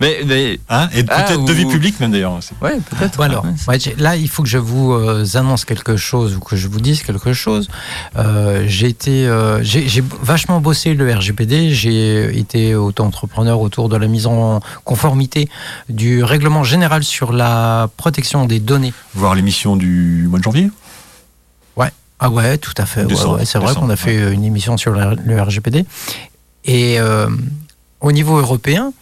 [0.00, 2.32] Mais, mais Hein et Ah, peut-être ou- deux vies publiques, même d'ailleurs.
[2.32, 2.52] aussi.
[2.62, 3.18] ouais, peut-être.
[3.18, 6.56] Bon, alors, Ouais, là, il faut que je vous euh, annonce quelque chose ou que
[6.56, 7.68] je vous dise quelque chose.
[8.16, 11.70] Euh, j'ai été, euh, j'ai j'ai vachement bossé le RGPD.
[11.74, 15.48] J'ai été auto-entrepreneur autour de la mise en conformité
[15.90, 18.94] du règlement général sur la protection des données.
[19.14, 20.70] Voir l'émission du mois de janvier.
[22.20, 23.02] Ah ouais, tout à fait.
[23.02, 25.84] Ouais, Décembre, ouais, c'est vrai qu'on a fait euh, une émission sur le, RGPD.
[26.64, 27.28] Et euh,
[28.00, 28.92] au niveau européen,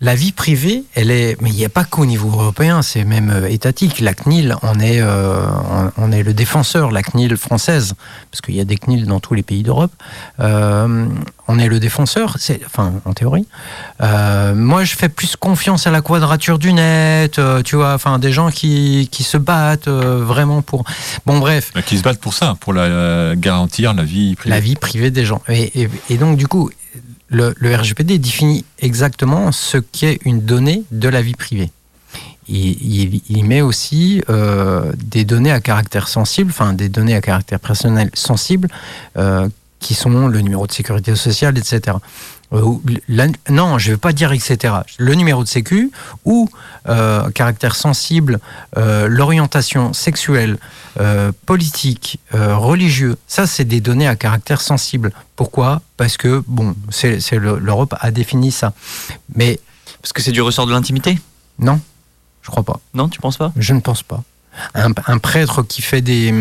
[0.00, 1.40] la vie privée, elle est.
[1.40, 4.00] Mais il n'y a pas qu'au niveau européen, c'est même euh, étatique.
[4.00, 7.94] La CNIL en est, euh, on, on est le défenseur, la CNIL française,
[8.30, 9.92] parce qu'il y a des CNIL dans tous les pays d'Europe.
[10.38, 11.06] Euh,
[11.50, 13.46] on est le défenseur, c'est, enfin, en théorie.
[14.02, 18.18] Euh, moi, je fais plus confiance à la quadrature du net, euh, tu vois, enfin,
[18.18, 20.84] des gens qui, qui se battent euh, vraiment pour.
[21.26, 21.72] Bon, bref.
[21.86, 24.54] Qui se battent pour ça, pour la, garantir la vie privée.
[24.54, 25.42] la vie privée des gens.
[25.48, 26.70] Et, et- et donc, du coup,
[27.30, 31.70] le, le RGPD définit exactement ce qu'est une donnée de la vie privée.
[32.48, 37.20] Il, il- il met aussi euh, des données à caractère sensible, enfin des données à
[37.20, 38.68] caractère personnel sensible,
[39.18, 39.48] euh,
[39.80, 41.96] qui sont le numéro de sécurité sociale, etc.
[42.52, 42.62] Euh,
[43.08, 44.74] la- non, je ne vais pas dire etc.
[44.98, 45.90] Le numéro de sécu
[46.24, 46.48] ou
[46.88, 48.40] euh, caractère sensible,
[48.76, 50.58] euh, l'orientation sexuelle,
[51.46, 53.16] politique, religieux.
[53.26, 55.12] Ça, c'est des données à caractère sensible.
[55.36, 55.80] Pourquoi?
[55.96, 58.72] Parce que, bon, c'est c'est le- l'Europe a défini ça.
[59.34, 59.60] Mais
[60.02, 61.18] Parce que c'est du ressort de l'intimité?
[61.58, 61.80] Non,
[62.42, 62.80] je crois pas.
[62.94, 63.52] Non, tu penses pas?
[63.56, 64.22] Je ne pense pas.
[64.74, 66.32] Un, un prêtre qui fait des...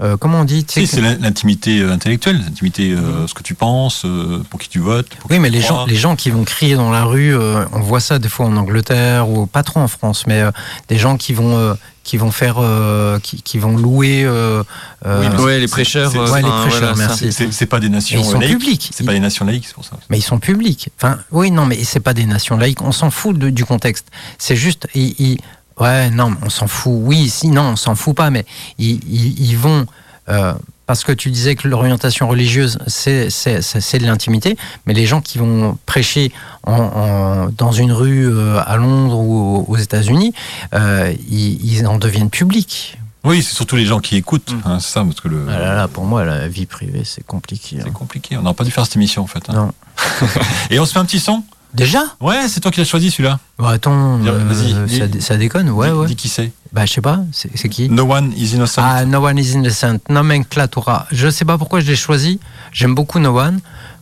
[0.00, 3.54] euh, comment on dit Si, c'est l'in- l'intimité euh, intellectuelle, l'intimité, euh, ce que tu
[3.54, 5.08] penses, euh, pour qui tu votes.
[5.14, 7.34] pour Oui, qui mais tu les gens, les gens qui vont crier dans la rue,
[7.36, 10.50] euh, on voit ça des fois en Angleterre ou pas trop en France, mais euh,
[10.88, 14.24] des gens qui vont, euh, qui vont faire, euh, qui, qui vont louer.
[14.24, 14.62] euh,
[15.06, 16.10] Oui, Ouais, les prêcheurs.
[16.10, 17.32] c'est- ouais, les enfin, prêcheurs, voilà, merci.
[17.32, 18.58] C'est- C'est pas des nations ils sont laïques.
[18.58, 18.90] publics.
[18.92, 19.96] C'est pas des nations laïques, c'est pour ça.
[20.10, 20.88] Mais ils sont publics.
[20.98, 22.82] Enfin, oui, non, mais c'est pas des nations laïques.
[22.82, 24.06] On s'en fout de- du contexte.
[24.38, 25.38] C'est juste, ils, ils-
[25.80, 26.92] ouais, non, on s'en fout.
[26.96, 28.44] Oui, si, non, on s'en fout pas, mais
[28.78, 29.86] ils, ils- ils vont.
[30.28, 30.54] euh,
[30.86, 34.56] parce que tu disais que l'orientation religieuse, c'est c'est- c'est- c'est de l'intimité,
[34.86, 36.30] mais les gens qui vont prêcher
[36.64, 40.34] en, en- dans une rue euh, à Londres ou aux- États-Unis,
[40.74, 42.98] euh, ils, ils en deviennent publics.
[43.24, 44.52] Oui, c'est surtout les gens qui écoutent.
[44.52, 44.60] Mm.
[44.66, 47.24] hein, c'est ça, parce que le, Ah là là, pour moi, la vie privée, c'est
[47.26, 47.78] compliqué.
[47.80, 47.92] c'est hein.
[47.92, 48.36] compliqué.
[48.36, 49.48] On n'aurait pas dû faire cette émission, en fait.
[49.48, 49.54] hein.
[49.54, 49.72] Non.
[50.70, 51.42] Et on se fait un petit son?
[51.74, 53.38] Déjà Ouais, c'est toi qui l'as choisi celui-là.
[53.58, 56.06] Bah, Attends, euh, ça, ça déconne, ouais, Dis- ouais.
[56.06, 58.80] Dis qui c'est Bah, je sais pas, c'est c'est qui No one is innocent.
[58.84, 61.06] Ah, No One is Innocent, Nomenclatura.
[61.10, 62.38] Je sais pas pourquoi je l'ai choisi.
[62.72, 63.58] J'aime beaucoup No One.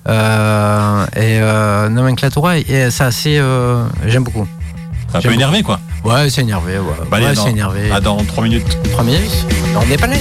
[0.08, 3.38] Euh, et euh, Nomenclatura, et c'est assez.
[3.38, 4.46] euh, J'aime beaucoup.
[5.14, 5.80] un peu énervé quoi.
[6.04, 6.78] Ouais, c'est énervé.
[6.78, 7.90] Ouais, Bah, Ouais, c'est énervé.
[7.92, 8.76] Ah, dans 3 minutes.
[8.90, 10.20] Trois minutes Dans des palettes.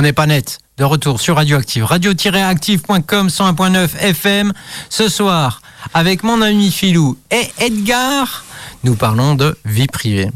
[0.00, 0.60] On n'est pas net.
[0.78, 1.84] De retour sur Radioactive.
[1.84, 4.50] Radio-active.com 101.9 FM.
[4.88, 5.60] Ce soir,
[5.92, 8.46] avec mon ami Philou et Edgar,
[8.82, 10.30] nous parlons de vie privée.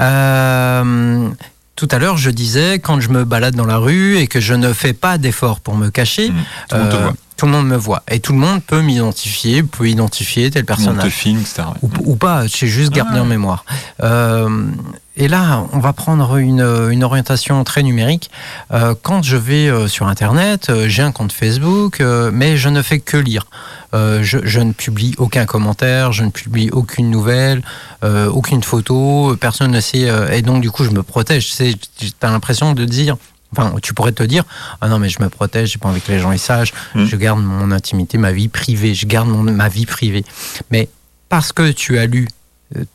[0.00, 1.28] Euh,
[1.74, 4.54] tout à l'heure, je disais, quand je me balade dans la rue et que je
[4.54, 6.44] ne fais pas d'effort pour me cacher, Mmh.
[6.68, 8.04] Tout le monde te euh, tout le monde me voit.
[8.08, 11.62] Et tout le monde peut m'identifier, peut identifier tel On te personnage etc.
[11.82, 13.22] ou, ou pas, j'ai juste gardé Ah.
[13.22, 13.64] en mémoire.
[14.04, 14.68] Euh,
[15.16, 16.60] et là, on va prendre une,
[16.90, 18.30] une orientation très numérique.
[18.72, 22.02] Euh, quand je vais euh, sur Internet, euh, j'ai un compte Facebook,
[22.32, 23.46] mais je ne fais que lire.
[23.94, 27.62] Je, je ne publie aucun commentaire, je ne publie aucune nouvelle,
[28.02, 30.10] aucune photo, personne ne sait.
[30.32, 31.50] et donc, du coup, je me protège.
[31.56, 31.74] Tu
[32.20, 33.16] as l'impression de dire.
[33.56, 34.44] Enfin, tu pourrais te dire,
[34.82, 37.04] ah non, mais je me protège, j'ai pas envie que les gens y sachent, Mm.
[37.06, 40.24] je garde mon intimité, ma vie privée, je garde mon, ma vie privée.
[40.70, 40.90] Mais
[41.30, 42.28] parce que tu as lu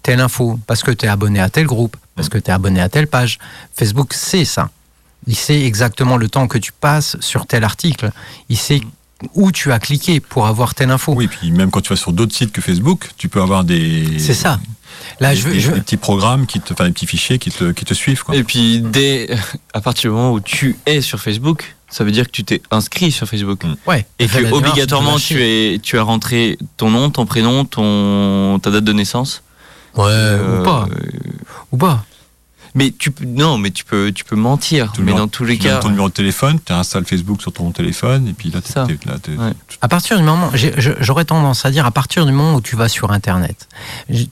[0.03, 2.81] telle info, parce que tu es abonné à tel groupe, parce que tu es abonné
[2.81, 3.39] à telle page,
[3.75, 4.69] Facebook sait ça.
[5.27, 8.11] Il sait exactement le temps que tu passes sur tel article.
[8.49, 8.81] Il sait
[9.35, 11.13] où tu as cliqué pour avoir telle info.
[11.15, 14.17] Oui, puis même quand tu vas sur d'autres sites que Facebook, tu peux avoir des.
[14.17, 14.59] C'est ça.
[15.19, 17.05] Là, des, je veux, des- je veux- des petits programmes qui te, enfin, des petits
[17.05, 18.23] fichiers qui te, qui te suivent.
[18.23, 18.35] Quoi.
[18.35, 19.29] Et puis, dès,
[19.73, 22.61] à partir du moment où tu es sur Facebook, ça veut dire que tu t'es
[22.71, 23.63] inscrit sur Facebook.
[23.85, 24.05] ouais.
[24.17, 28.83] Et que obligatoirement tu, es, tu as rentré ton nom, ton prénom, ton, ta date
[28.85, 29.43] de naissance.
[29.95, 30.87] Ouais, Euh, ou pas.
[31.71, 32.05] Ou pas.
[32.73, 34.93] Mais tu peux, non, mais tu peux, tu peux mentir.
[34.93, 37.51] Tout mais dans tous les tu cas, ton numéro de téléphone, tu installes Facebook sur
[37.51, 38.85] ton téléphone, et puis là, t'es- Ça.
[38.87, 39.51] t'es- là, t'es- Ouais.
[39.81, 40.49] À partir du moment,
[41.01, 43.67] j'aurais tendance à dire, à partir du moment où tu vas sur Internet,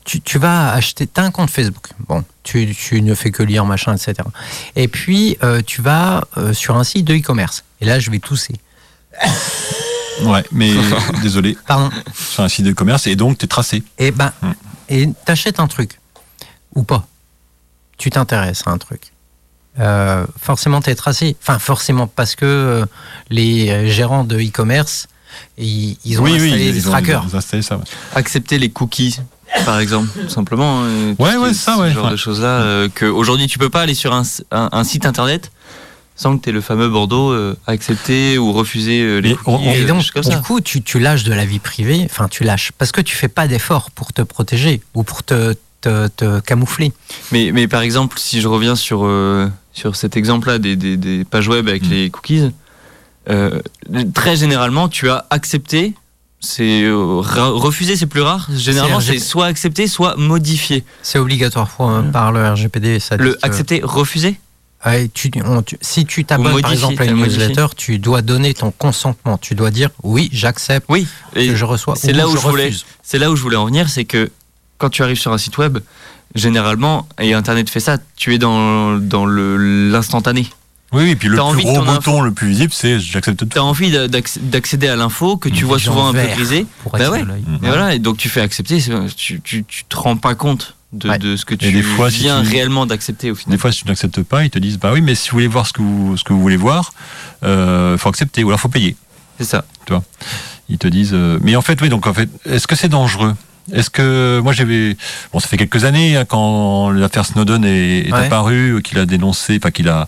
[0.06, 1.88] tu, tu vas acheter, t'as un compte Facebook.
[2.08, 4.14] Bon, tu, tu ne fais que lire, machin, etc.
[4.78, 7.66] Et puis, euh, tu vas euh, sur un site de e-commerce.
[7.82, 8.54] Et là, je vais tousser.
[10.24, 10.72] Ouais, mais
[11.22, 11.90] désolé, Pardon.
[12.14, 13.84] sur un site de commerce, et donc tu es tracé.
[13.98, 14.52] Et ben, Hmm.
[14.90, 16.00] Et t'achètes un truc
[16.76, 17.08] ou pas.
[17.98, 19.12] Tu t'intéresses à un truc.
[19.80, 21.36] Euh, forcément, t'es tracé.
[21.42, 22.86] Enfin, forcément, parce que euh,
[23.30, 25.08] les euh, gérants de e-commerce,
[25.58, 27.78] ils, ils ont oui, oui, installé ils des ont, ils ont installé ça.
[27.78, 27.84] ouais.
[28.16, 29.20] accepter les cookies,
[29.66, 30.84] par exemple, tout simplement.
[30.84, 32.12] tout Ouais, ce ouais, ça, ce ouais, genre ouais.
[32.12, 32.48] de choses-là.
[32.62, 35.52] euh, que aujourd'hui, tu peux pas aller sur un, s- un- un site internet
[36.20, 39.68] sans que tu aies le fameux Bordeaux euh, accepter ou refuser euh, les on- cookies.
[39.70, 42.44] on- Et euh, donc, du coup, tu, tu lâches de la vie privée, enfin, tu
[42.44, 46.42] lâches, parce que tu fais pas d'effort pour te protéger ou pour te, te, te
[46.42, 46.92] camoufler.
[47.32, 51.24] Mais, mais par exemple, si je reviens sur, euh, sur cet exemple-là des, des, des
[51.24, 51.90] pages web avec Mm.
[51.90, 52.52] les cookies,
[53.30, 53.62] euh,
[54.14, 55.94] très généralement, tu as accepté.
[56.42, 58.48] C'est euh, refuser, c'est plus rare.
[58.56, 60.84] Généralement, C'est soit accepté, soit modifié.
[61.02, 62.12] C'est obligatoire pour- Mm.
[62.12, 63.00] par le RGPD.
[63.00, 64.38] Ça Le accepter, refuser?
[64.86, 68.22] Ouais, tu- on- tu- si tu t'abonnes par exemple à t'as une newsletter, tu dois
[68.22, 69.38] donner ton consentement.
[69.38, 71.06] Tu dois dire oui, j'accepte Oui.
[71.36, 71.96] Et que je reçois.
[71.98, 72.86] c'est ou là où je voulais- refuse.
[73.04, 74.30] c'est là où je voulais en venir, c'est que
[74.78, 75.80] quand tu arrives sur un site web,
[76.36, 80.48] généralement, et Internet fait ça, tu es dans, dans le- l'instantané.
[80.92, 83.38] Oui, oui, puis le T'as plus envie gros ton bouton le plus visible, c'est j'accepte
[83.40, 83.60] Tu as tout.
[83.60, 86.36] envie d'a- d'acc- d'accéder à l'info que tu vois souvent un peu verts.
[86.36, 86.66] grisé.
[86.84, 87.20] Pour Bah ouais.
[87.22, 90.76] Et voilà, et donc tu fais accepter, c'est- tu, tu, tu te rends pas compte
[90.92, 91.18] de, Ouais.
[91.20, 93.52] de ce que tu des fois, si viens tu- réellement d'accepter au final.
[93.56, 95.48] Des fois, si tu n'acceptes pas, ils te disent bah oui, mais si vous voulez
[95.48, 96.94] voir ce que vous, ce que vous voulez voir,
[97.44, 98.96] il faut accepter ou alors faut payer.
[99.40, 99.64] C'est ça.
[100.68, 101.14] Ils te disent.
[101.14, 103.36] euh, mais en fait, oui, donc en fait, est-ce que c'est dangereux?
[103.72, 104.98] Est-ce que moi j'avais
[105.32, 108.26] bon, ça fait quelques années hein, quand l'affaire Snowden est, est Ouais.
[108.26, 110.08] apparue, qu'il a dénoncé, enfin qu'il a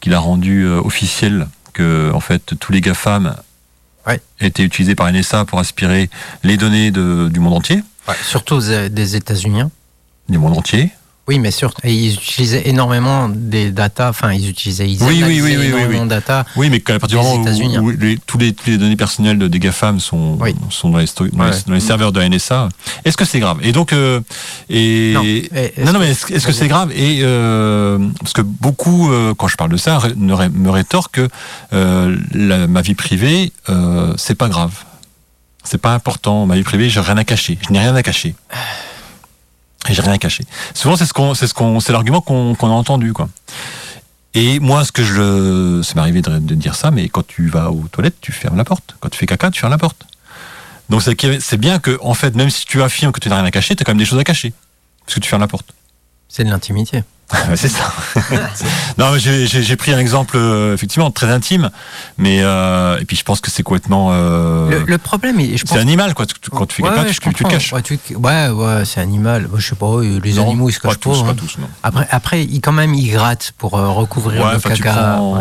[0.00, 3.36] qu'il a rendu euh, officiel que en fait tous les GAFAM
[4.06, 4.20] Ouais.
[4.40, 6.08] étaient utilisés par NSA pour aspirer
[6.42, 7.82] les données de- du monde entier,
[8.22, 9.62] Surtout des des États-Unis.
[10.28, 10.90] Du monde entier.
[11.26, 14.10] Oui, mais surtout, et ils utilisaient énormément des data.
[14.10, 16.08] Enfin, ils utilisaient, ils Oui, oui, oui, énormément oui.
[16.08, 16.44] data.
[16.54, 17.80] Oui, mais qu'à partir du moment où, États-Unis, hein.
[17.82, 20.54] où les, tous les, toutes les données personnelles de- des GAFAM sont, Oui.
[20.68, 21.50] sont dans, les, les, Ouais.
[21.66, 22.68] dans les serveurs de la NSA,
[23.06, 23.56] est-ce que c'est grave?
[23.62, 24.20] Et donc, euh,
[24.68, 26.92] et Non, et non, mais est-ce, est-ce que c'est grave?
[26.92, 31.28] Et euh, parce que beaucoup, euh, quand je parle de ça, me rétorquent que
[32.34, 33.50] la- ma vie privée,
[34.18, 34.74] c'est pas grave,
[35.62, 36.44] c'est pas important.
[36.44, 37.56] Ma vie privée, j'ai rien à cacher.
[37.66, 38.34] Je n'ai rien à cacher.
[39.88, 40.44] Et J'ai rien à cacher.
[40.72, 43.28] Souvent, c'est ce qu'on, c'est ce qu'on, c'est l'argument qu'on, qu'on a entendu, quoi.
[44.34, 47.48] Et moi, ce que je, ça m'est arrivé de, de dire ça, mais quand tu
[47.48, 48.96] vas aux toilettes, tu fermes la porte.
[49.00, 50.06] Quand tu fais caca, tu fermes la porte.
[50.88, 53.44] Donc c'est c'est bien que, en fait, même si tu affirmes que tu n'as rien
[53.44, 54.52] à cacher, tu as quand même des choses à cacher,
[55.04, 55.72] parce que tu fermes la porte.
[56.28, 57.02] C'est de l'intimité.
[57.32, 57.90] Ouais, c'est ça.
[58.98, 61.70] non, j'ai- pris un exemple euh, effectivement très intime,
[62.18, 64.10] mais euh, et puis je pense que c'est complètement.
[64.12, 66.26] euh, Le, le problème, je pense c'est animal quoi.
[66.26, 67.72] Tu- Quand tu fais Ouais, ouais, caches.
[67.72, 69.48] Ouais, tu- ouais, ouais, c'est animal.
[69.48, 71.00] Moi, je sais pas, les Non, animaux, ils se cachent pas.
[71.00, 71.26] tous, hein.
[71.28, 71.66] pas tous, non.
[71.82, 74.92] Après, après, ils, quand même, ils grattent pour euh, recouvrir Ouais, le tu caca.
[75.14, 75.40] prends,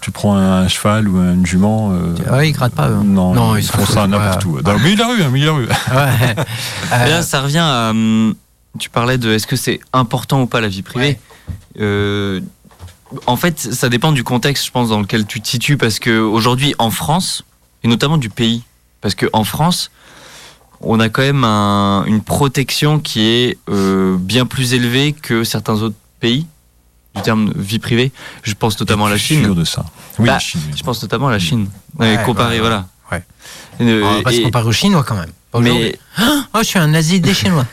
[0.00, 1.90] tu prends un cheval ou une jument.
[1.92, 3.00] euh, Ouais, ils grattent pas, eux.
[3.04, 4.62] Non, Non, ils, ils font ça n'importe où.
[4.62, 5.66] Dans le milieu de la rue, hein, au milieu de la rue.
[5.66, 7.04] Ouais.
[7.04, 7.90] Et là, ça revient à.
[7.90, 8.34] hum,
[8.78, 11.18] Tu parlais de est-ce que c'est important ou pas la vie privée
[11.80, 12.40] Euh,
[13.26, 15.76] En fait, ça dépend du contexte, je pense, dans lequel tu te situes.
[15.76, 17.44] Parce qu'aujourd'hui, en France,
[17.84, 18.62] et notamment du pays,
[19.00, 19.90] parce qu'en France,
[20.80, 25.82] on a quand même un- une protection qui est euh, bien plus élevée que certains
[25.82, 26.46] autres pays,
[27.14, 28.12] du terme vie privée.
[28.42, 29.44] Je pense notamment à la Je suis Chine.
[29.44, 29.84] sûr de ça.
[30.18, 30.60] Oui, Bah, la Chine.
[30.76, 31.68] Je pense notamment à la Chine.
[31.98, 32.86] Ouais, Ouais, comparé, ouais, voilà.
[33.12, 33.24] ouais.
[33.80, 35.30] Euh, on va pas se comparer aux Chinois quand même.
[35.52, 37.66] Pas mais Oh, je suis un nazi des Chinois.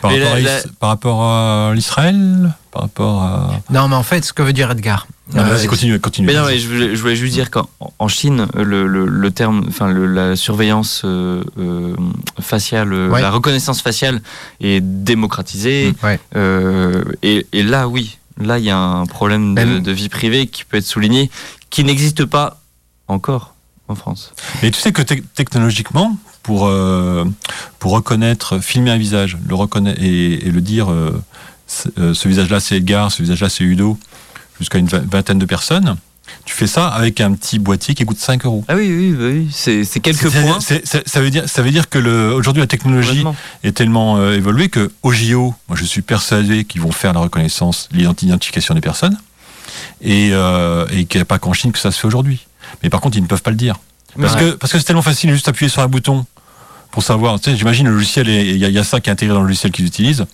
[0.00, 3.50] Par, rapport la- à la- Is- par rapport à l'Israël, par rapport à.
[3.70, 5.06] Non, mais en fait, ce que veut dire Edgar.
[5.34, 6.26] Non, mais euh, vas-y, continue, continue.
[6.26, 9.30] Mais non, mais je voulais, je voulais juste dire qu'en en Chine, le, le, le
[9.30, 11.94] terme, enfin le- la surveillance euh, euh,
[12.40, 13.20] faciale, euh, Ouais.
[13.20, 14.22] la reconnaissance faciale
[14.60, 15.92] est démocratisée.
[16.02, 16.20] Mm, ouais.
[16.36, 20.64] Euh, et, et là, oui, là, il y a un problème de, vie privée qui
[20.64, 21.30] peut être souligné,
[21.68, 22.60] qui n'existe pas
[23.06, 23.54] encore
[23.88, 24.32] en France.
[24.62, 27.24] Mais tu sais que te- technologiquement, pour, euh,
[27.78, 31.20] pour reconnaître, filmer un visage, le reconnaître et, et le dire, euh,
[31.66, 33.98] ce, euh, ce visage-là c'est Edgar, ce visage-là c'est Udo,
[34.58, 35.96] jusqu'à une vingtaine de personnes,
[36.44, 38.62] Tu fais ça avec un petit boîtier qui coûte 5 euros.
[38.68, 40.58] Ah oui, oui, oui, c'est c'est quelques points.
[40.60, 43.24] ça veut dire, ça veut dire que le- aujourd'hui la technologie
[43.62, 47.88] est tellement évoluée que au JO, moi je suis persuadé qu'ils vont faire la reconnaissance,
[47.92, 49.16] l'identification des personnes,
[50.02, 50.28] et,
[50.92, 52.46] et qu'il n'y a pas qu'en Chine que ça se fait aujourd'hui.
[52.82, 53.76] Mais par contre, ils ne peuvent pas le dire
[54.20, 54.40] parce Ouais.
[54.40, 56.24] que parce que c'est tellement facile de juste appuyer sur un bouton
[56.90, 57.38] pour savoir.
[57.40, 59.12] Tu sais, j'imagine le logiciel, et il y, a- il y a ça qui est
[59.12, 60.24] intégré dans le logiciel qu'ils utilisent.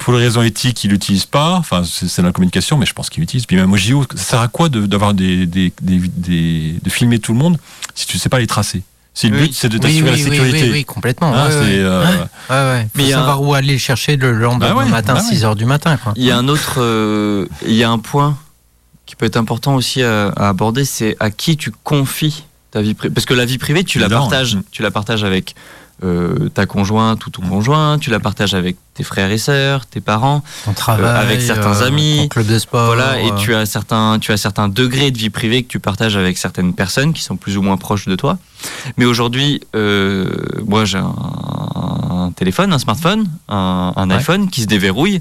[0.00, 1.52] Pour les raisons éthiques, ils l'utilisent pas.
[1.52, 3.46] Enfin, c'est la communication, mais je pense qu'ils l'utilisent.
[3.46, 6.90] Puis même au JO, ça sert à quoi de- d'avoir des, des, des, des- de
[6.90, 7.58] filmer tout le monde
[7.94, 8.82] si tu sais pas les tracer?
[9.14, 9.42] Si le Oui.
[9.48, 10.62] but c'est de t'assurer oui, la sécurité.
[10.64, 11.32] oui, oui, complètement.
[11.34, 12.16] Hein, ouais, euh, Ouais,
[12.50, 12.82] ouais.
[12.84, 15.14] Faut Mais il y a savoir où aller le chercher le lendemain Bah ouais, matin,
[15.14, 15.26] bah ouais.
[15.28, 15.96] 6 heures du matin.
[15.96, 16.12] Quoi.
[16.16, 18.36] Il y a un autre, euh, il y a un point
[19.06, 22.94] qui peut être important aussi à, à aborder, c'est à qui tu confies ta vie
[22.94, 23.14] privée.
[23.14, 24.60] Parce que la vie privée, tu la partages, ouais.
[24.70, 25.54] tu la partages avec
[26.04, 30.00] euh, ta conjointe ou ton conjoint, tu la partages avec tes frères et sœurs, tes
[30.00, 32.86] parents, Ton travail, Euh, avec certains euh, amis, ton club de sport.
[32.86, 33.20] voilà.
[33.20, 36.16] Et euh, tu as certains, tu as certains degrés de vie privée que tu partages
[36.16, 38.38] avec certaines personnes qui sont plus ou moins proches de toi.
[38.96, 40.30] Mais aujourd'hui, euh,
[40.64, 41.14] moi j'ai un,
[42.10, 44.16] un téléphone, un smartphone, un, un Ouais.
[44.16, 45.20] iPhone qui se déverrouille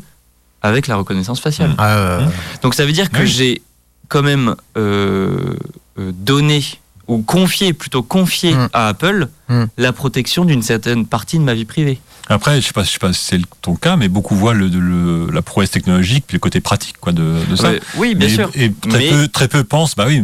[0.62, 1.74] avec la reconnaissance faciale.
[1.80, 2.28] ah, euh,
[2.62, 3.28] Donc ça veut dire que Oui.
[3.28, 3.62] j'ai
[4.10, 5.56] quand même euh,
[6.00, 6.64] euh, donné
[7.08, 8.70] ou confié, plutôt confié Mm.
[8.74, 9.64] à Apple Mm.
[9.78, 12.00] la protection d'une certaine partie de ma vie privée.
[12.30, 14.68] Après, je sais pas, je sais pas si c'est ton cas, mais beaucoup voient le,
[14.68, 17.72] le- la prouesse technologique puis le côté pratique quoi de, de ça.
[17.96, 18.50] Oui, bien Mais- sûr.
[18.56, 20.22] Et très Mais- peu, très peu pensent, bah oui,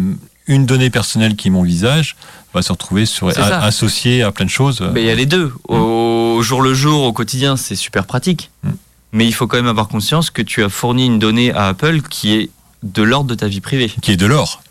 [0.47, 2.17] une donnée personnelle qui est mon visage
[2.53, 4.81] va se retrouver sur, a- associée à plein de choses.
[4.93, 5.53] Mais il y a les deux.
[5.69, 8.51] Au jour le jour, au quotidien, c'est super pratique.
[8.63, 8.69] Mm.
[9.13, 12.01] Mais il faut quand même avoir conscience que tu as fourni une donnée à Apple
[12.01, 12.49] qui est
[12.83, 14.61] de l'ordre de ta vie privée, Qui est de l'or.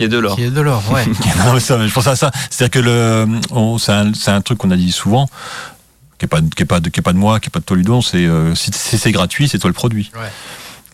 [0.00, 0.36] Qui est de l'ordre.
[0.36, 1.04] qui est de l'or, ouais.
[1.44, 2.30] Non, mais ça, je pense à ça.
[2.48, 5.28] C'est-à-dire que le, on- c'est un, c'est un truc qu'on a dit souvent,
[6.18, 7.60] qui est pas, qui est pas, de, qui est pas de moi, qui est pas
[7.60, 8.00] de toi Ludon.
[8.00, 10.10] C'est euh, si, si c'est gratuit, c'est toi le produit.
[10.14, 10.30] Ouais.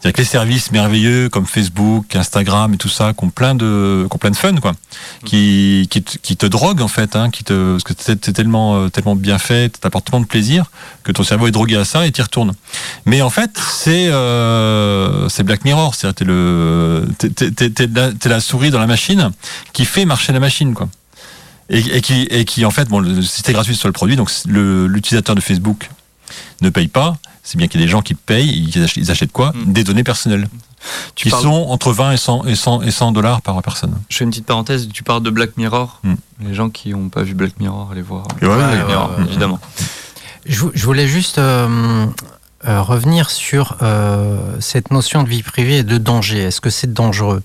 [0.07, 4.07] C'est-à-dire que les services merveilleux comme Facebook, Instagram et tout ça, qui ont plein de,
[4.09, 4.73] qui ont plein de fun, quoi,
[5.25, 9.81] qui, te- qui droguent en fait, hein, parce que c'est tellement, euh, tellement bien fait,
[9.81, 10.71] t'apporte tellement de plaisir
[11.03, 12.53] que ton cerveau est drogué à ça et t'y retourne.
[13.05, 16.25] Mais en fait, c'est, euh, Black Mirror, c'est-à-dire
[18.21, 19.33] t'es la, souris dans la machine
[19.73, 20.89] qui fait marcher la machine, quoi.
[21.69, 25.35] Et, et qui, et qui en fait, bon, c'est gratuit sur le produit, donc l'utilisateur
[25.35, 25.91] de Facebook
[26.61, 27.17] ne paye pas.
[27.49, 29.73] C'est bien qu'il y ait des gens qui payent, ils achètent, ils achètent quoi Mm.
[29.73, 30.49] Des données personnelles,
[31.15, 33.95] Tu qui parles- sont entre 20 et 100, et 100, et 100 dollars par personne.
[34.09, 36.01] Je fais une petite parenthèse, tu parles de Black Mirror.
[36.03, 36.15] Mm.
[36.43, 38.27] Les gens qui n'ont pas vu Black Mirror, allez voir.
[38.43, 39.61] Ouais, Black ouais, Mirror, évidemment.
[40.45, 42.07] Je, vou- je voulais juste euh,
[42.67, 46.39] euh, revenir sur euh, cette notion de vie privée et de danger.
[46.39, 47.43] Est-ce que c'est dangereux?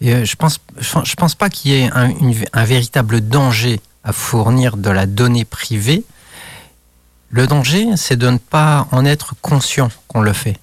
[0.00, 3.20] Et, euh, Je pense, je, je pense pas qu'il y ait un, une- un véritable
[3.20, 6.02] danger à fournir de la donnée privée.
[7.30, 10.56] Le danger, c'est de ne pas en être conscient qu'on le fait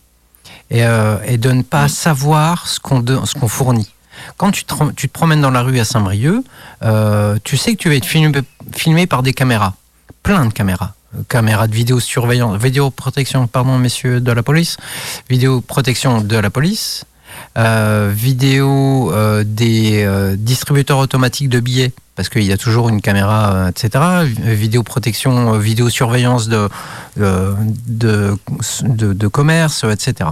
[0.72, 3.90] et, euh, et de ne pas savoir ce qu'on de- ce qu'on fournit.
[4.38, 6.44] Quand tu te, tu te promènes dans la rue à Saint-Brieuc,
[6.84, 8.32] euh, tu sais que tu vas être filmé,
[8.76, 9.74] filmé par des caméras,
[10.24, 10.94] plein de caméras.
[11.16, 14.78] Euh, Caméras de vidéosurveillance, vidéoprotection, pardon, messieurs de la police,
[15.30, 17.04] vidéoprotection de la police,
[17.58, 23.02] euh, vidéo euh, des euh, distributeurs automatiques de billets, parce qu'il y a toujours une
[23.02, 24.04] caméra, euh, etc.
[24.26, 26.70] Vi- Vidéoprotection, euh, vidéosurveillance de,
[27.20, 27.56] euh,
[27.88, 28.38] de,
[28.84, 30.30] de, de commerce, etc.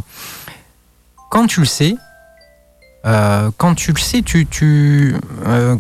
[1.30, 1.96] Quand tu le sais,
[3.04, 5.16] quand tu le sais, tu, tu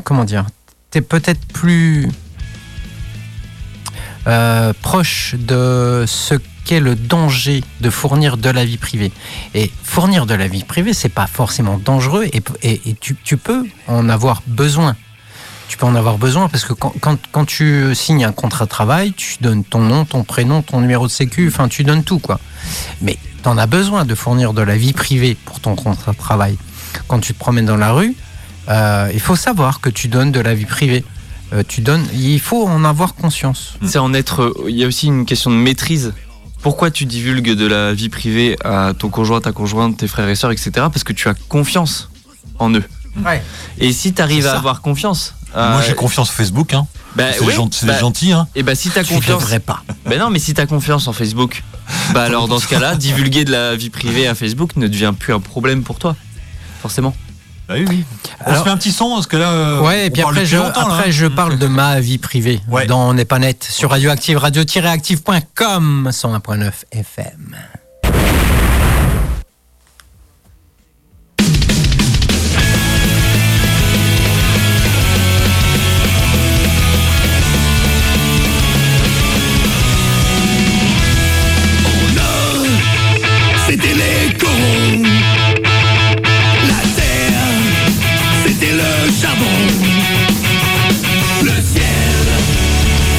[0.03, 0.45] comment dire,
[0.89, 2.07] t'es peut-être plus
[4.81, 6.35] proche de ce
[6.65, 9.11] qu'est le danger de fournir de la vie privée.
[9.53, 13.37] Et fournir de la vie privée, c'est pas forcément dangereux et, et- et tu, tu
[13.37, 14.95] peux en avoir besoin.
[15.71, 18.69] Tu peux en avoir besoin parce que quand, quand, quand tu signes un contrat de
[18.69, 22.19] travail, tu donnes ton nom, ton prénom, ton numéro de sécu, enfin tu donnes tout
[22.19, 22.41] quoi.
[23.01, 26.17] Mais tu en as besoin de fournir de la vie privée pour ton contrat de
[26.17, 26.57] travail.
[27.07, 28.17] Quand tu te promènes dans la rue,
[28.67, 31.05] euh, il faut savoir que tu donnes de la vie privée.
[31.53, 33.75] Euh, tu donnes, il faut en avoir conscience.
[33.85, 34.53] C'est en être.
[34.67, 36.13] Il y a aussi une question de maîtrise.
[36.61, 40.35] Pourquoi tu divulgues de la vie privée à ton conjoint, ta conjointe, tes frères et
[40.35, 40.71] sœurs, etc.
[40.73, 42.09] Parce que tu as confiance
[42.59, 42.83] en eux.
[43.25, 43.41] Ouais.
[43.77, 45.35] Et si tu arrives à avoir confiance.
[45.55, 46.73] Moi, j'ai confiance au Facebook.
[46.73, 46.87] Hein.
[47.15, 48.47] Bah, c'est oui, gentil, c'est bah, gentil, hein.
[48.55, 49.43] Et bah si t'as Tu confiance.
[49.65, 49.83] pas.
[50.05, 51.61] Ben non, mais si t'as confiance en Facebook,
[52.13, 55.33] bah alors dans ce cas-là, divulguer de la vie privée à Facebook ne devient plus
[55.33, 56.15] un problème pour toi,
[56.81, 57.13] forcément.
[57.67, 58.03] Bah oui, oui.
[58.41, 59.51] On Alors- se fait un petit son parce que là.
[59.51, 61.11] euh, Ouais, et on puis après, je, après hein.
[61.11, 62.85] je parle de ma vie privée Ouais.
[62.85, 67.55] dans On n'est pas net sur Radioactive, radio-active.com, 101.9 FM.
[84.41, 85.03] C'était.
[86.67, 87.37] La terre,
[89.21, 89.57] charbon.
[91.43, 92.25] Le ciel,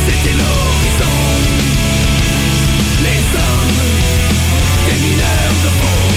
[0.07, 1.17] c'était l'horizon.
[3.03, 3.81] Les hommes,
[4.87, 6.11] des mineurs de fond.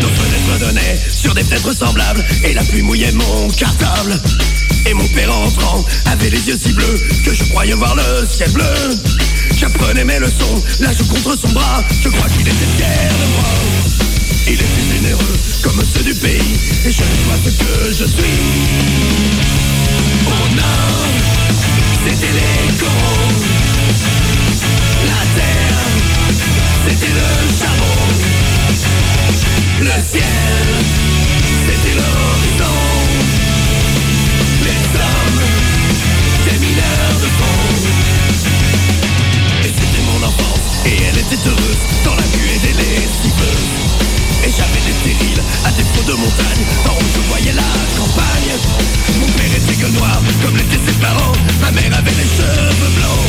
[0.00, 4.20] Nos fenêtres donnaient sur des fenêtres semblables et la pluie mouillait mon cartable.
[4.86, 8.50] Et mon père entrant avait les yeux si bleus que je croyais voir le ciel
[8.52, 8.64] bleu.
[9.50, 13.48] J'apprenais mes leçons, la joue contre son bras, je crois qu'il était fier de moi.
[14.46, 18.40] Il était généreux comme ceux du pays, et je vois ce que je suis.
[20.26, 21.08] Au nord,
[22.04, 22.62] c'était les.
[25.06, 25.82] La terre,
[26.88, 27.28] c'était le
[27.58, 28.02] charbon.
[29.80, 31.11] Le ciel,
[40.86, 43.72] et elle était heureuse dans la buée des lessiveuses.
[44.44, 48.52] Et j'avais des stériles à défaut de montagne, en où je voyais la campagne.
[49.20, 51.32] Mon père était que noir, comme l'étaient ses parents.
[51.60, 53.28] Ma mère avait les cheveux blancs.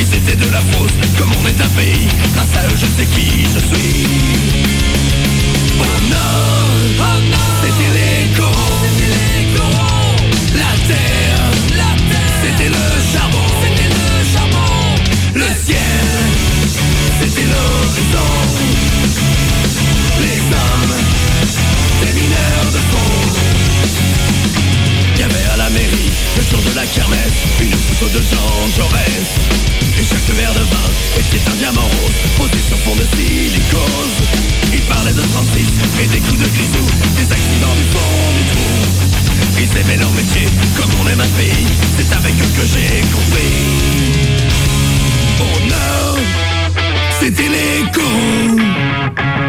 [0.00, 2.08] Ils étaient de la fausse, comme on est un pays.
[2.34, 4.06] Grâce à eux, je sais qui je suis.
[5.80, 7.06] Oh non,
[7.62, 8.76] c'était les coraux.
[10.54, 11.40] La terre,
[12.42, 13.45] c'était le charbon.
[41.96, 43.52] C'est avec eux que j'ai compris.
[45.40, 46.45] Oh non,
[47.20, 49.45] c'était les coraux.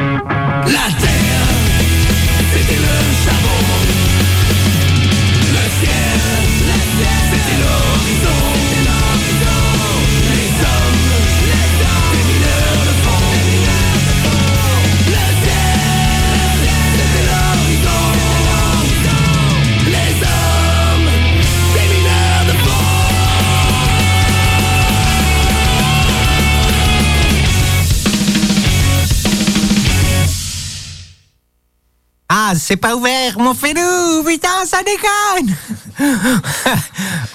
[32.68, 35.56] C'est pas ouvert, mon felou Putain, ça déconne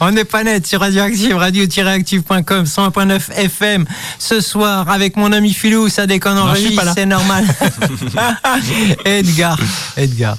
[0.00, 3.86] On n'est pas net sur Radioactive, radio-active.com, 101.9 FM.
[4.18, 7.46] Ce soir, avec mon ami Philou, ça déconne en régie, c'est normal.
[9.06, 9.58] Edgar,
[9.96, 10.36] Edgar.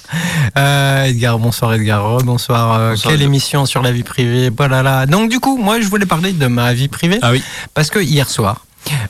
[0.59, 2.73] Euh, Edgar, bonsoir Edgar, Oh, bonsoir.
[2.73, 3.25] Euh, Bonsoir, quelle Edgar.
[3.27, 5.07] émission sur la vie privée, voilà là.
[5.07, 7.17] Donc du coup, moi je voulais parler de ma vie privée.
[7.23, 7.41] Ah oui.
[7.73, 8.63] Parce que hier soir,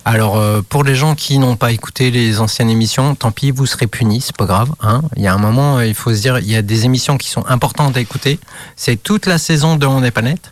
[0.05, 3.65] alors euh, pour les gens qui n'ont pas écouté les anciennes émissions, tant pis, vous
[3.65, 4.69] serez punis, c'est pas grave.
[4.81, 5.01] Hein.
[5.15, 7.17] Il y a un moment, euh, il faut se dire, il y a des émissions
[7.17, 8.39] qui sont importantes à écouter.
[8.75, 10.51] C'est toute la saison de On n'est pas net.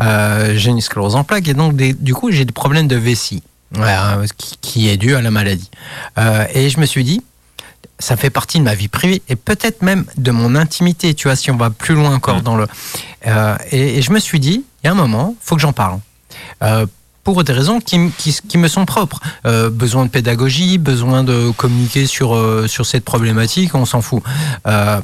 [0.00, 2.96] Euh, j'ai une sclérose en plaques et donc des- du coup j'ai des problèmes de
[2.96, 3.42] vessie,
[4.36, 5.70] qui, qui est dû à la maladie.
[6.54, 7.22] Et je me suis dit,
[7.98, 11.36] ça fait partie de ma vie privée et peut-être même de mon intimité, tu vois,
[11.36, 12.42] si on va plus loin encore Mm.
[12.42, 12.66] dans le.
[13.70, 15.98] Et, et je me suis dit, il y a un moment, faut que j'en parle.
[17.24, 19.20] Pour des raisons qui, m- qui, qui me sont propres.
[19.46, 24.22] Euh, besoin de pédagogie, besoin de communiquer sur, euh, sur cette problématique, on s'en fout.
[24.66, 25.00] Euh,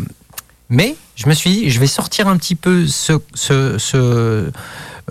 [0.71, 4.51] mais je me suis dit, je vais sortir un petit peu ce, ce, ce,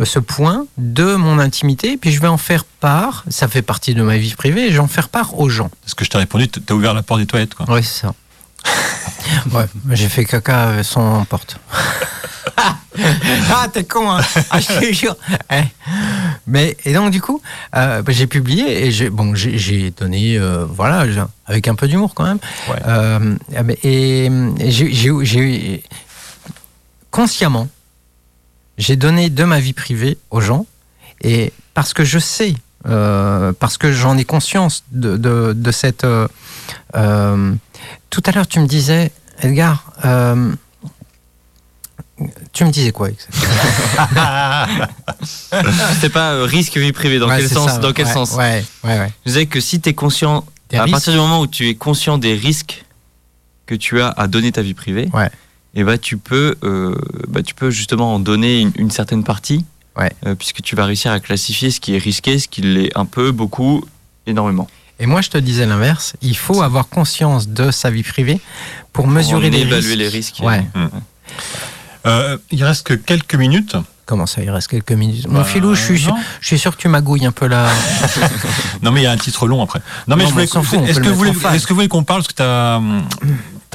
[0.03, 4.01] ce point de mon intimité, puis je vais en faire part, ça fait partie de
[4.03, 5.69] ma vie privée, et je vais en faire part aux gens.
[5.85, 7.65] Ce que je t'ai répondu, t'as ouvert la porte des toilettes, quoi.
[7.69, 8.13] Oui, c'est ça.
[9.53, 11.57] ouais, j'ai fait caca euh, sans porte.
[12.57, 15.15] ah, t'es con, hein ah, Je te jure.
[15.51, 15.61] Eh.
[16.47, 17.41] Mais, et donc, du coup,
[17.75, 21.05] euh, bah, j'ai publié et j'ai bon, j'ai- donné, euh, voilà,
[21.47, 22.39] avec un peu d'humour quand même.
[22.69, 22.75] Ouais.
[22.87, 23.35] Euh,
[23.83, 24.25] et
[24.59, 25.83] et j'ai- j'ai-
[27.11, 27.67] consciemment,
[28.77, 30.65] j'ai donné de ma vie privée aux gens
[31.21, 36.03] et parce que je sais, parce que j'en ai conscience de, de, de cette.
[36.03, 37.53] euh,
[38.09, 39.11] tout à l'heure, tu me disais,
[39.41, 40.53] Edgar, euh,
[42.53, 43.09] tu me disais quoi
[45.99, 47.19] C'est pas euh, risque vie privée.
[47.19, 48.33] Dans Ouais, quel sens ça, Dans quel ouais, sens?
[48.33, 48.63] Ouais.
[48.83, 51.67] Je disais que si tu es conscient, Des à risques partir du moment où tu
[51.67, 52.85] es conscient des risques
[53.65, 55.09] que tu as à donner ta vie privée,
[55.77, 56.95] et bah, tu, peux, euh,
[57.27, 59.65] bah, tu peux justement en donner une, une certaine partie,
[59.99, 63.05] euh, puisque tu vas réussir à classifier ce qui est risqué, ce qui l'est un
[63.05, 63.83] peu, beaucoup,
[64.25, 64.69] énormément.
[64.99, 66.13] Et moi, je te disais l'inverse.
[66.21, 68.39] Il faut avoir conscience de sa vie privée
[68.93, 69.97] pour mesurer en les évaluer risques.
[69.97, 70.39] les risques.
[70.41, 70.63] Ouais.
[72.05, 73.75] Euh, il reste que quelques minutes.
[74.05, 75.27] Comment ça, il reste quelques minutes?
[75.27, 77.67] Mon Bah, filou, je suis, sûr, je suis sûr que tu magouilles un peu là.
[78.83, 79.79] Non, mais il y a un titre long après.
[80.07, 80.43] Non, mais Non, je voulais.
[80.45, 82.21] Est-ce que, vous voulez- est-ce que vous voulez qu'on parle?
[82.21, 82.79] Parce que tu as,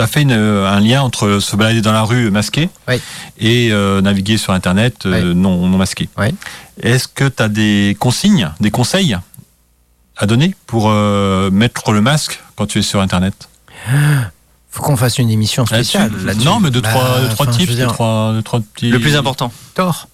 [0.04, 3.00] as fait une- un lien entre se balader dans la rue masqué Oui.
[3.40, 6.08] et euh, naviguer sur Internet euh, non, non masqué.
[6.16, 6.28] Oui.
[6.80, 9.18] Est-ce que tu as des consignes, des conseils?
[10.20, 13.48] À donner pour euh, mettre le masque quand tu es sur Internet
[14.72, 16.44] Faut qu'on fasse une émission spéciale Là-dessus là-dessus.
[16.46, 18.90] Non, mais deux, Bah, trois, deux, trois enfin, deux, dire, trois, deux, trois petits.
[18.90, 19.52] Le plus important.
[19.74, 20.06] Thor.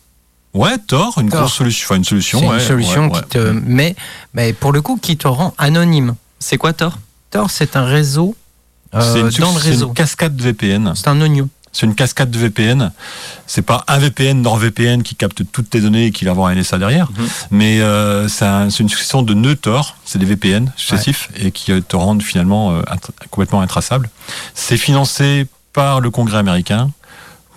[0.54, 1.40] Ouais, Thor, une Thor.
[1.40, 1.86] grosse solution.
[1.88, 2.38] Enfin, une solution.
[2.48, 3.94] Ouais, une solution ouais, qui te met,
[4.32, 6.14] mais pour le coup, qui te rend anonyme.
[6.38, 6.98] C'est quoi Thor?
[7.30, 8.34] Tor, c'est un réseau
[8.94, 9.88] euh, une, dans le une réseau.
[9.90, 10.92] cascade de VPN.
[10.94, 11.50] C'est un oignon.
[11.78, 12.90] C'est une cascade de VPN.
[13.46, 16.54] C'est pas un VPN NordVPN qui capte toutes tes données et qui va avoir un
[16.54, 17.26] NSA derrière, Mhm.
[17.50, 21.50] mais euh, c'est un- c'est une succession de nœuds Tor, c'est des VPN successifs et
[21.50, 24.08] qui euh, te rendent finalement euh, int- complètement intraçables.
[24.54, 26.90] C'est financé par le Congrès américain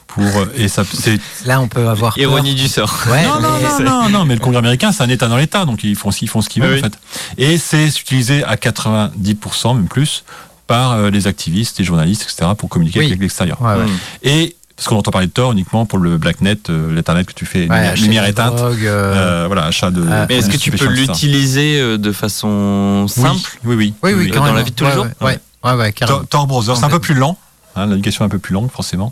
[0.08, 2.16] pour et ça c'est Là, on peut avoir.
[2.16, 2.22] peur.
[2.22, 2.94] Ironie du sort.
[3.10, 5.64] Ouais, non, non, non, non, non, mais le Congrès américain, c'est un État dans l'État,
[5.64, 7.00] donc ils font, ils font ce qu'ils veulent, Oui, en fait.
[7.38, 10.24] Et c'est utilisé à 90%, même plus,
[10.70, 13.08] par euh, les activistes, les journalistes, etc., pour communiquer Oui.
[13.08, 13.60] avec l'extérieur.
[13.62, 13.86] Ouais, ouais.
[14.24, 17.46] Et, parce qu'on entend parler de Tor uniquement pour le Blacknet, euh, l'Internet que tu
[17.48, 20.06] fais, Ouais, lumière, éteinte, drogues, euh, euh, voilà, achat de.
[20.10, 23.50] Ah, Mais est-ce que tu peux l'utiliser euh, de façon simple?
[23.66, 24.56] Oui, oui, Oui, oui, dans carrément.
[24.58, 25.08] la vie de tous les Ouais, jours?
[25.22, 25.92] Ouais, ouais, ouais.
[25.92, 27.38] Tor, Tor Browser, c'est un peu plus lent.
[27.76, 29.12] Hein, L'indication est un peu plus longue, forcément.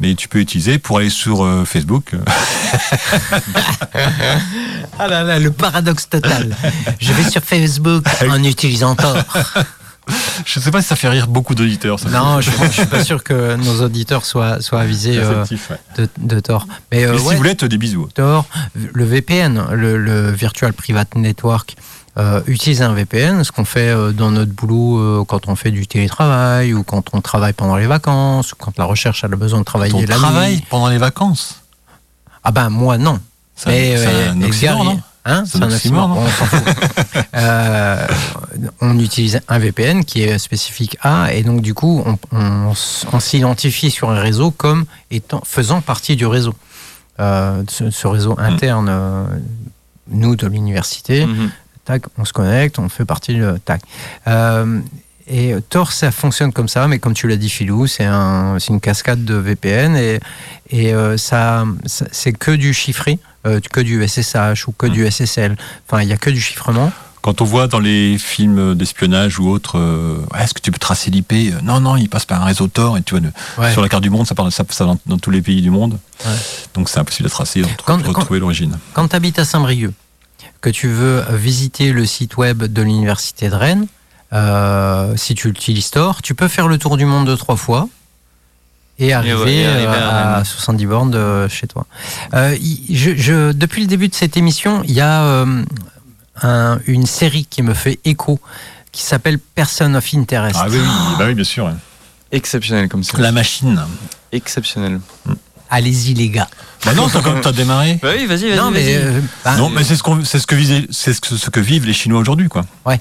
[0.00, 2.12] Mais tu peux utiliser pour aller sur euh, Facebook.
[4.98, 6.54] Ah là là, le paradoxe total.
[7.00, 9.16] Je vais sur Facebook en utilisant Tor.
[10.44, 11.98] Je ne sais pas si ça fait rire beaucoup d'auditeurs.
[12.10, 15.58] Non, je ne suis pas sûr que nos auditeurs soient, soient avisés euh, ouais.
[15.96, 16.66] de, de Tor.
[16.92, 18.08] Mais, euh, Mais si ouais, vous voulez, des bisous.
[18.14, 21.76] Tor, le VPN, le, le Virtual Private Network,
[22.18, 25.86] euh, utilise un VPN, ce qu'on fait euh, dans notre boulot quand on fait du
[25.86, 29.60] télétravail ou quand on travaille pendant les vacances ou quand la recherche a le besoin
[29.60, 30.64] de travailler Ton la travail nuit.
[30.68, 31.60] pendant les vacances?
[32.42, 33.20] Ah ben moi non.
[33.66, 35.00] Mais, un non?
[35.26, 36.64] Hein, C'est un oxymore, on s'en fout.
[37.34, 38.06] Euh,
[38.80, 43.06] on utilise un VPN qui est spécifique à, et donc du coup, on, on s-
[43.12, 46.54] on s'identifie sur un réseau comme étant, faisant partie du réseau.
[47.20, 49.24] Euh, ce, ce réseau interne, euh,
[50.10, 51.50] nous de l'université, Mhm.
[51.84, 53.82] tac, on se connecte, on fait partie de tac.
[55.32, 58.68] Et Tor, ça fonctionne comme ça, mais comme tu l'as dit, Philou, c'est un, c'est
[58.72, 60.18] une cascade de VPN et,
[60.70, 65.56] et ça, ça- c'est que du chiffré, que du SSH ou que du SSL.
[65.88, 66.92] Enfin, il y a que du chiffrement.
[67.22, 71.10] Quand on voit dans les films d'espionnage ou autres, euh, est-ce que tu peux tracer
[71.10, 73.72] l'IP Euh, Non, non, il passe par un réseau Tor et tu vois, le- Ouais.
[73.72, 75.68] sur la carte du monde, ça parle ça, ça dans, dans tous les pays du
[75.70, 75.98] monde.
[76.24, 76.32] Ouais.
[76.74, 78.78] Donc c'est impossible de tracer, de Quand- retrouver l'origine.
[78.94, 79.92] Quand tu habites à Saint-Brieuc,
[80.62, 83.86] que tu veux visiter le site web de l'université de Rennes,
[84.32, 87.88] euh, si tu utilises Tor, tu peux faire le tour du monde deux, trois fois
[89.00, 90.44] et arriver, ouais, et arriver euh, à à, Rennes.
[90.44, 91.86] 70 bornes de chez toi.
[92.34, 92.56] Euh,
[92.90, 95.62] je, je- depuis le début de cette émission, il y a euh,
[96.42, 98.38] un- une série qui me fait écho
[98.92, 100.56] qui s'appelle Person of Interest.
[100.58, 100.88] Ah oui, oui,
[101.18, 101.70] bah oui bien sûr.
[102.32, 103.18] Exceptionnel comme ça.
[103.18, 103.80] La machine.
[104.32, 105.00] Exceptionnel.
[105.72, 106.48] Allez-y les gars.
[106.84, 107.98] Bah non, t'as quand t'as démarré.
[108.02, 108.56] Bah oui, vas-y, vas-y.
[108.56, 111.50] non mais, euh, bah, non, mais c'est ce, ce que visait- c'est ce que, ce
[111.50, 112.64] que vivent les Chinois aujourd'hui, quoi.
[112.86, 113.00] ouais,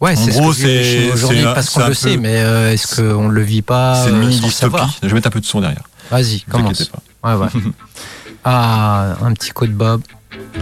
[0.00, 3.42] en c'est gros, c'est- aujourd'hui parce qu'on le peu- sait, mais euh, est-ce qu'on le
[3.42, 4.72] vit pas c'est une euh, mini sans le dystopie.
[4.76, 4.94] savoir?
[5.02, 5.82] Je vais mettre un peu de son derrière.
[6.10, 6.84] Vas-y, Ne commence.
[7.22, 7.34] pas.
[7.34, 7.48] Ouais, ouais.
[8.44, 10.02] ah, un petit coup de bob.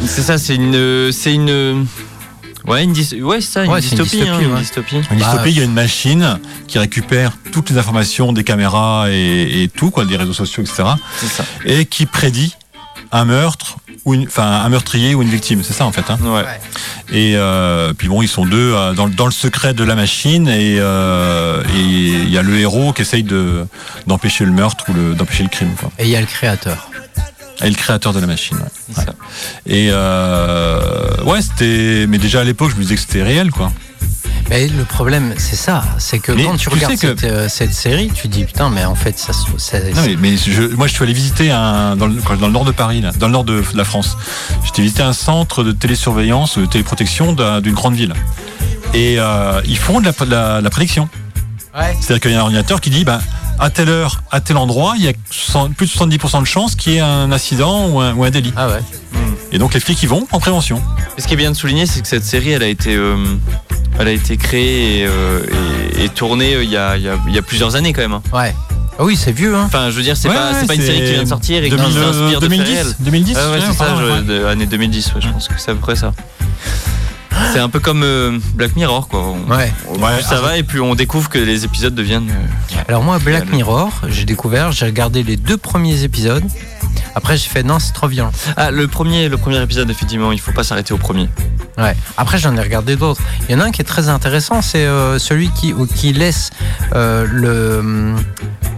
[0.07, 1.87] C'est ça, c'est une, c'est une,
[2.67, 2.93] ouais, une,
[3.25, 4.61] ouais, c'est ça, une Ouais, une dystopie, hein, dystopie, une ouais.
[4.61, 4.97] dystopie.
[4.97, 9.07] Une Bah, dystopie, il y a une machine qui récupère toutes les informations des caméras
[9.11, 10.85] et, et tout, quoi, des réseaux sociaux, etc.
[11.19, 11.45] C'est ça.
[11.65, 12.55] Et qui prédit
[13.15, 15.63] un meurtre ou une, enfin un meurtrier ou une victime.
[15.65, 16.11] C'est ça en fait.
[16.11, 16.19] Hein.
[16.23, 16.45] Ouais.
[17.13, 19.95] Et euh, puis bon, ils sont deux euh, dans, le- dans le secret de la
[19.95, 23.67] machine et euh, et il y a le héros qui essaye de
[24.07, 25.75] d'empêcher le meurtre ou le- d'empêcher le crime.
[25.79, 25.91] Quoi.
[25.99, 26.91] Et il y a le créateur.
[27.63, 28.57] Et le créateur de la machine.
[28.57, 28.63] ouais.
[28.91, 29.05] C'est Ouais.
[29.07, 29.13] ça.
[29.67, 32.07] Et euh, ouais, c'était.
[32.09, 33.73] Mais déjà à l'époque, je me disais que c'était réel, quoi.
[34.55, 35.83] Mais le problème, c'est ça.
[35.99, 38.71] C'est que Mais quand tu tu regardes que- cette, euh, cette série, tu dis putain,
[38.71, 41.51] mais en fait, ça, se- ça- Non, mais, mais je- moi, je suis allé visiter
[41.51, 43.85] un, dans, le, dans le nord de Paris, là, dans le nord de, de la
[43.85, 44.17] France.
[44.65, 48.15] J'étais visité un centre de télésurveillance, de téléprotection d'un- d'une grande ville.
[48.95, 51.09] Et euh, ils font de la, de la- de la prédiction.
[51.77, 51.97] Ouais.
[52.01, 53.21] C'est-à-dire qu'il y a un ordinateur qui dit, bah,
[53.59, 56.77] à telle heure, à tel endroit, il y a 100 plus de 70% de chances
[56.77, 58.53] qu'il y ait un accident ou un, ou un délit.
[58.57, 58.81] Ah ouais.
[59.55, 60.83] Et donc les flics y vont en prévention.
[61.17, 63.17] Et ce qui est bien de souligner, c'est que cette série, elle a été, euh,
[63.99, 65.41] elle a été créée et, euh,
[65.97, 67.93] et- et tournée euh, il y, a, il y a- il y a plusieurs années
[67.93, 68.15] quand même.
[68.15, 68.23] hein.
[68.33, 68.53] Ouais.
[68.99, 69.63] Ah oui, c'est vieux, hein.
[69.67, 71.29] Enfin, je veux dire, c'est Ouais, pas, ouais, c'est pas une série qui vient de
[71.29, 72.95] sortir et qui 2000, s'inspire de faits 2010, réels.
[73.01, 75.71] 2010, Ah ouais, ouais, c'est ça, je- de- année 2010, ouais, je pense que c'est
[75.71, 76.13] à peu près ça.
[77.53, 79.21] C'est un peu comme euh, Black Mirror, quoi.
[79.21, 79.73] On- Ouais.
[79.89, 82.31] on- Ouais, plus ça va et plus on découvre que les épisodes deviennent.
[82.31, 83.51] euh, Alors moi, Black.
[83.53, 86.45] Mirror, j'ai découvert, j'ai regardé les deux premiers épisodes.
[87.15, 88.33] Après, j'ai fait non, c'est trop violent.
[88.57, 91.29] Ah, le premier, le premier épisode, effectivement, il faut pas s'arrêter au premier.
[91.79, 91.97] Ouais.
[92.17, 93.21] Après, j'en ai regardé d'autres.
[93.49, 96.13] Il y en a un qui est très intéressant, c'est euh, celui qui, ou- qui
[96.13, 96.51] laisse
[96.95, 98.15] euh, le,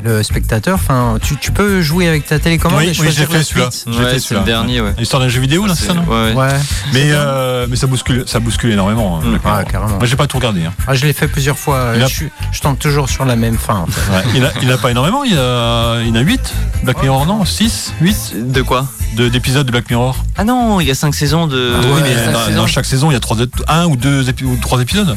[0.03, 0.75] le spectateur.
[0.77, 3.45] Enfin, tu, tu peux jouer avec ta télécommande Oui, et oui, choisir j'ai fait la
[3.45, 3.67] celui-là.
[3.67, 4.41] Ouais, fait c'est celui-là.
[4.41, 4.95] le dernier, ouais.
[4.99, 6.49] L'histoire d'un jeu vidéo, là, c'est ça, non ouais, ouais.
[6.93, 9.19] Mais, euh, mais ça bouscule, ça bouscule énormément.
[9.19, 9.31] hein, Mm.
[9.31, 9.59] Black Mirror.
[9.59, 9.97] Ouais, carrément.
[9.99, 10.65] Moi, j'ai pas tout regardé.
[10.65, 10.73] hein.
[10.87, 11.93] Ah, je l'ai fait plusieurs fois.
[11.97, 13.77] Il a- Je, suis- je tente toujours sur la même fin.
[13.81, 14.13] en fait.
[14.13, 14.23] Ouais.
[14.37, 16.41] Il, a, il a pas énormément, il y a, il y en a 8
[16.83, 20.87] Black Mirror, non 6 8 De quoi de- d'épisodes de Black Mirror Ah non, il
[20.87, 21.73] y a cinq saisons de.
[21.75, 22.57] Ah oui, mais dans, saisons.
[22.57, 23.37] dans chaque saison, il y a trois,
[23.69, 25.17] un ou deux épi- ou trois épisodes.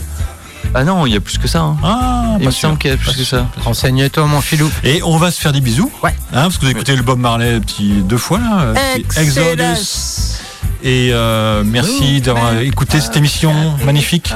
[0.75, 1.61] Ah non, il y a plus que ça.
[1.61, 1.77] hein.
[1.83, 2.69] Ah, il me sûr.
[2.69, 3.39] semble qu'il y a plus Pas que sûr.
[3.39, 3.47] ça.
[3.63, 4.69] Renseigne-toi, mon filou.
[4.83, 5.91] Et on va se faire des bisous.
[6.03, 6.11] Ouais.
[6.31, 8.59] Hein, parce que vous avez écouté le Bob Marley petit, deux fois là.
[8.61, 8.75] euh,
[9.17, 10.37] Exodus.
[10.83, 13.53] Et euh, merci d'avoir écouté cette émission
[13.85, 14.31] magnifique.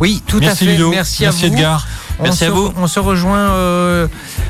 [0.00, 0.72] Oui, tout merci à fait.
[0.72, 0.90] Ludo.
[0.90, 1.44] Merci, à vous.
[1.44, 1.86] Edgar.
[2.18, 2.72] On Merci se- à vous.
[2.76, 4.06] On se rejoint euh,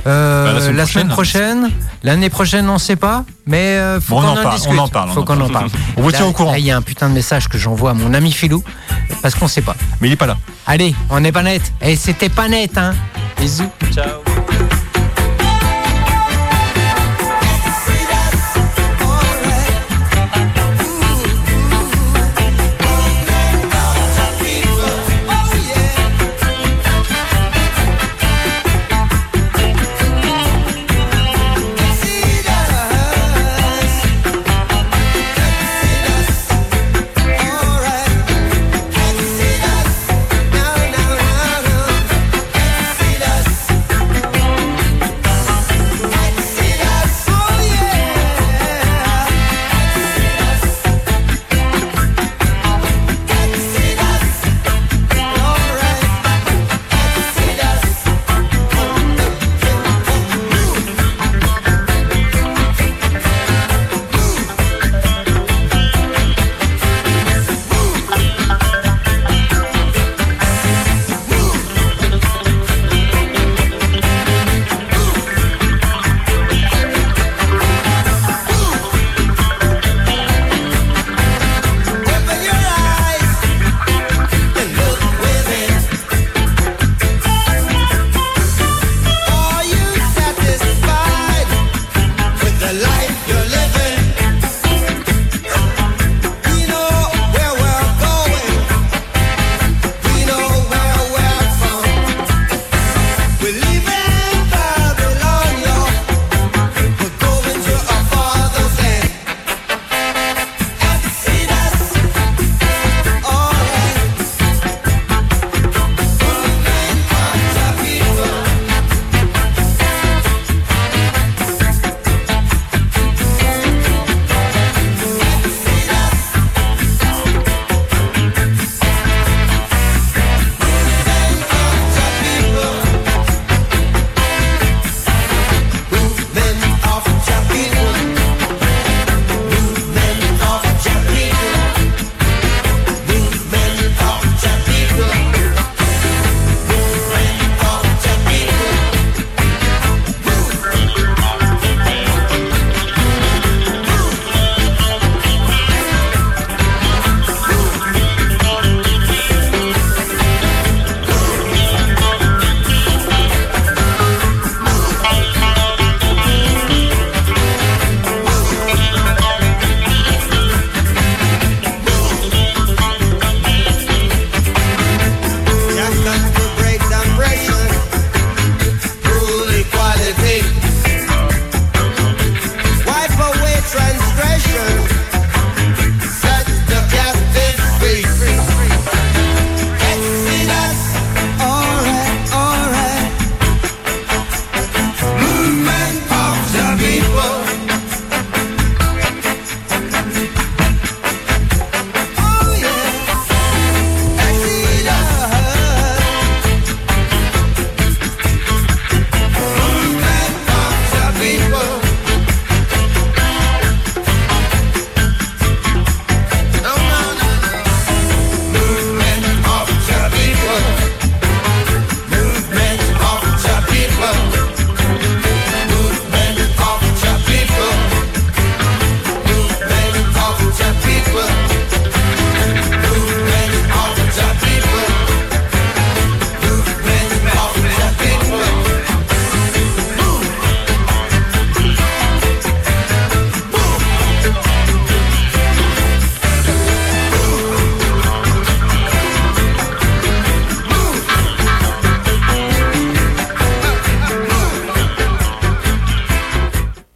[0.06, 1.70] euh, Bah, la semaine prochaine.
[2.02, 4.54] L'année prochaine, on ne sait pas, mais euh, faut Bon, on qu'on en en parle,
[4.56, 4.72] discute.
[4.74, 5.68] on en parle, on Faut qu'on en parle.
[5.96, 6.54] On vous tient au courant.
[6.54, 8.62] Il y a un putain de message que j'envoie à mon ami Filou
[9.22, 9.76] parce qu'on ne sait pas.
[10.00, 10.36] Mais il est pas là.
[10.66, 11.62] Allez, on n'est pas net.
[11.80, 12.94] Et c'était pas net, hein.
[13.40, 13.70] Bisous.
[13.92, 14.20] Ciao.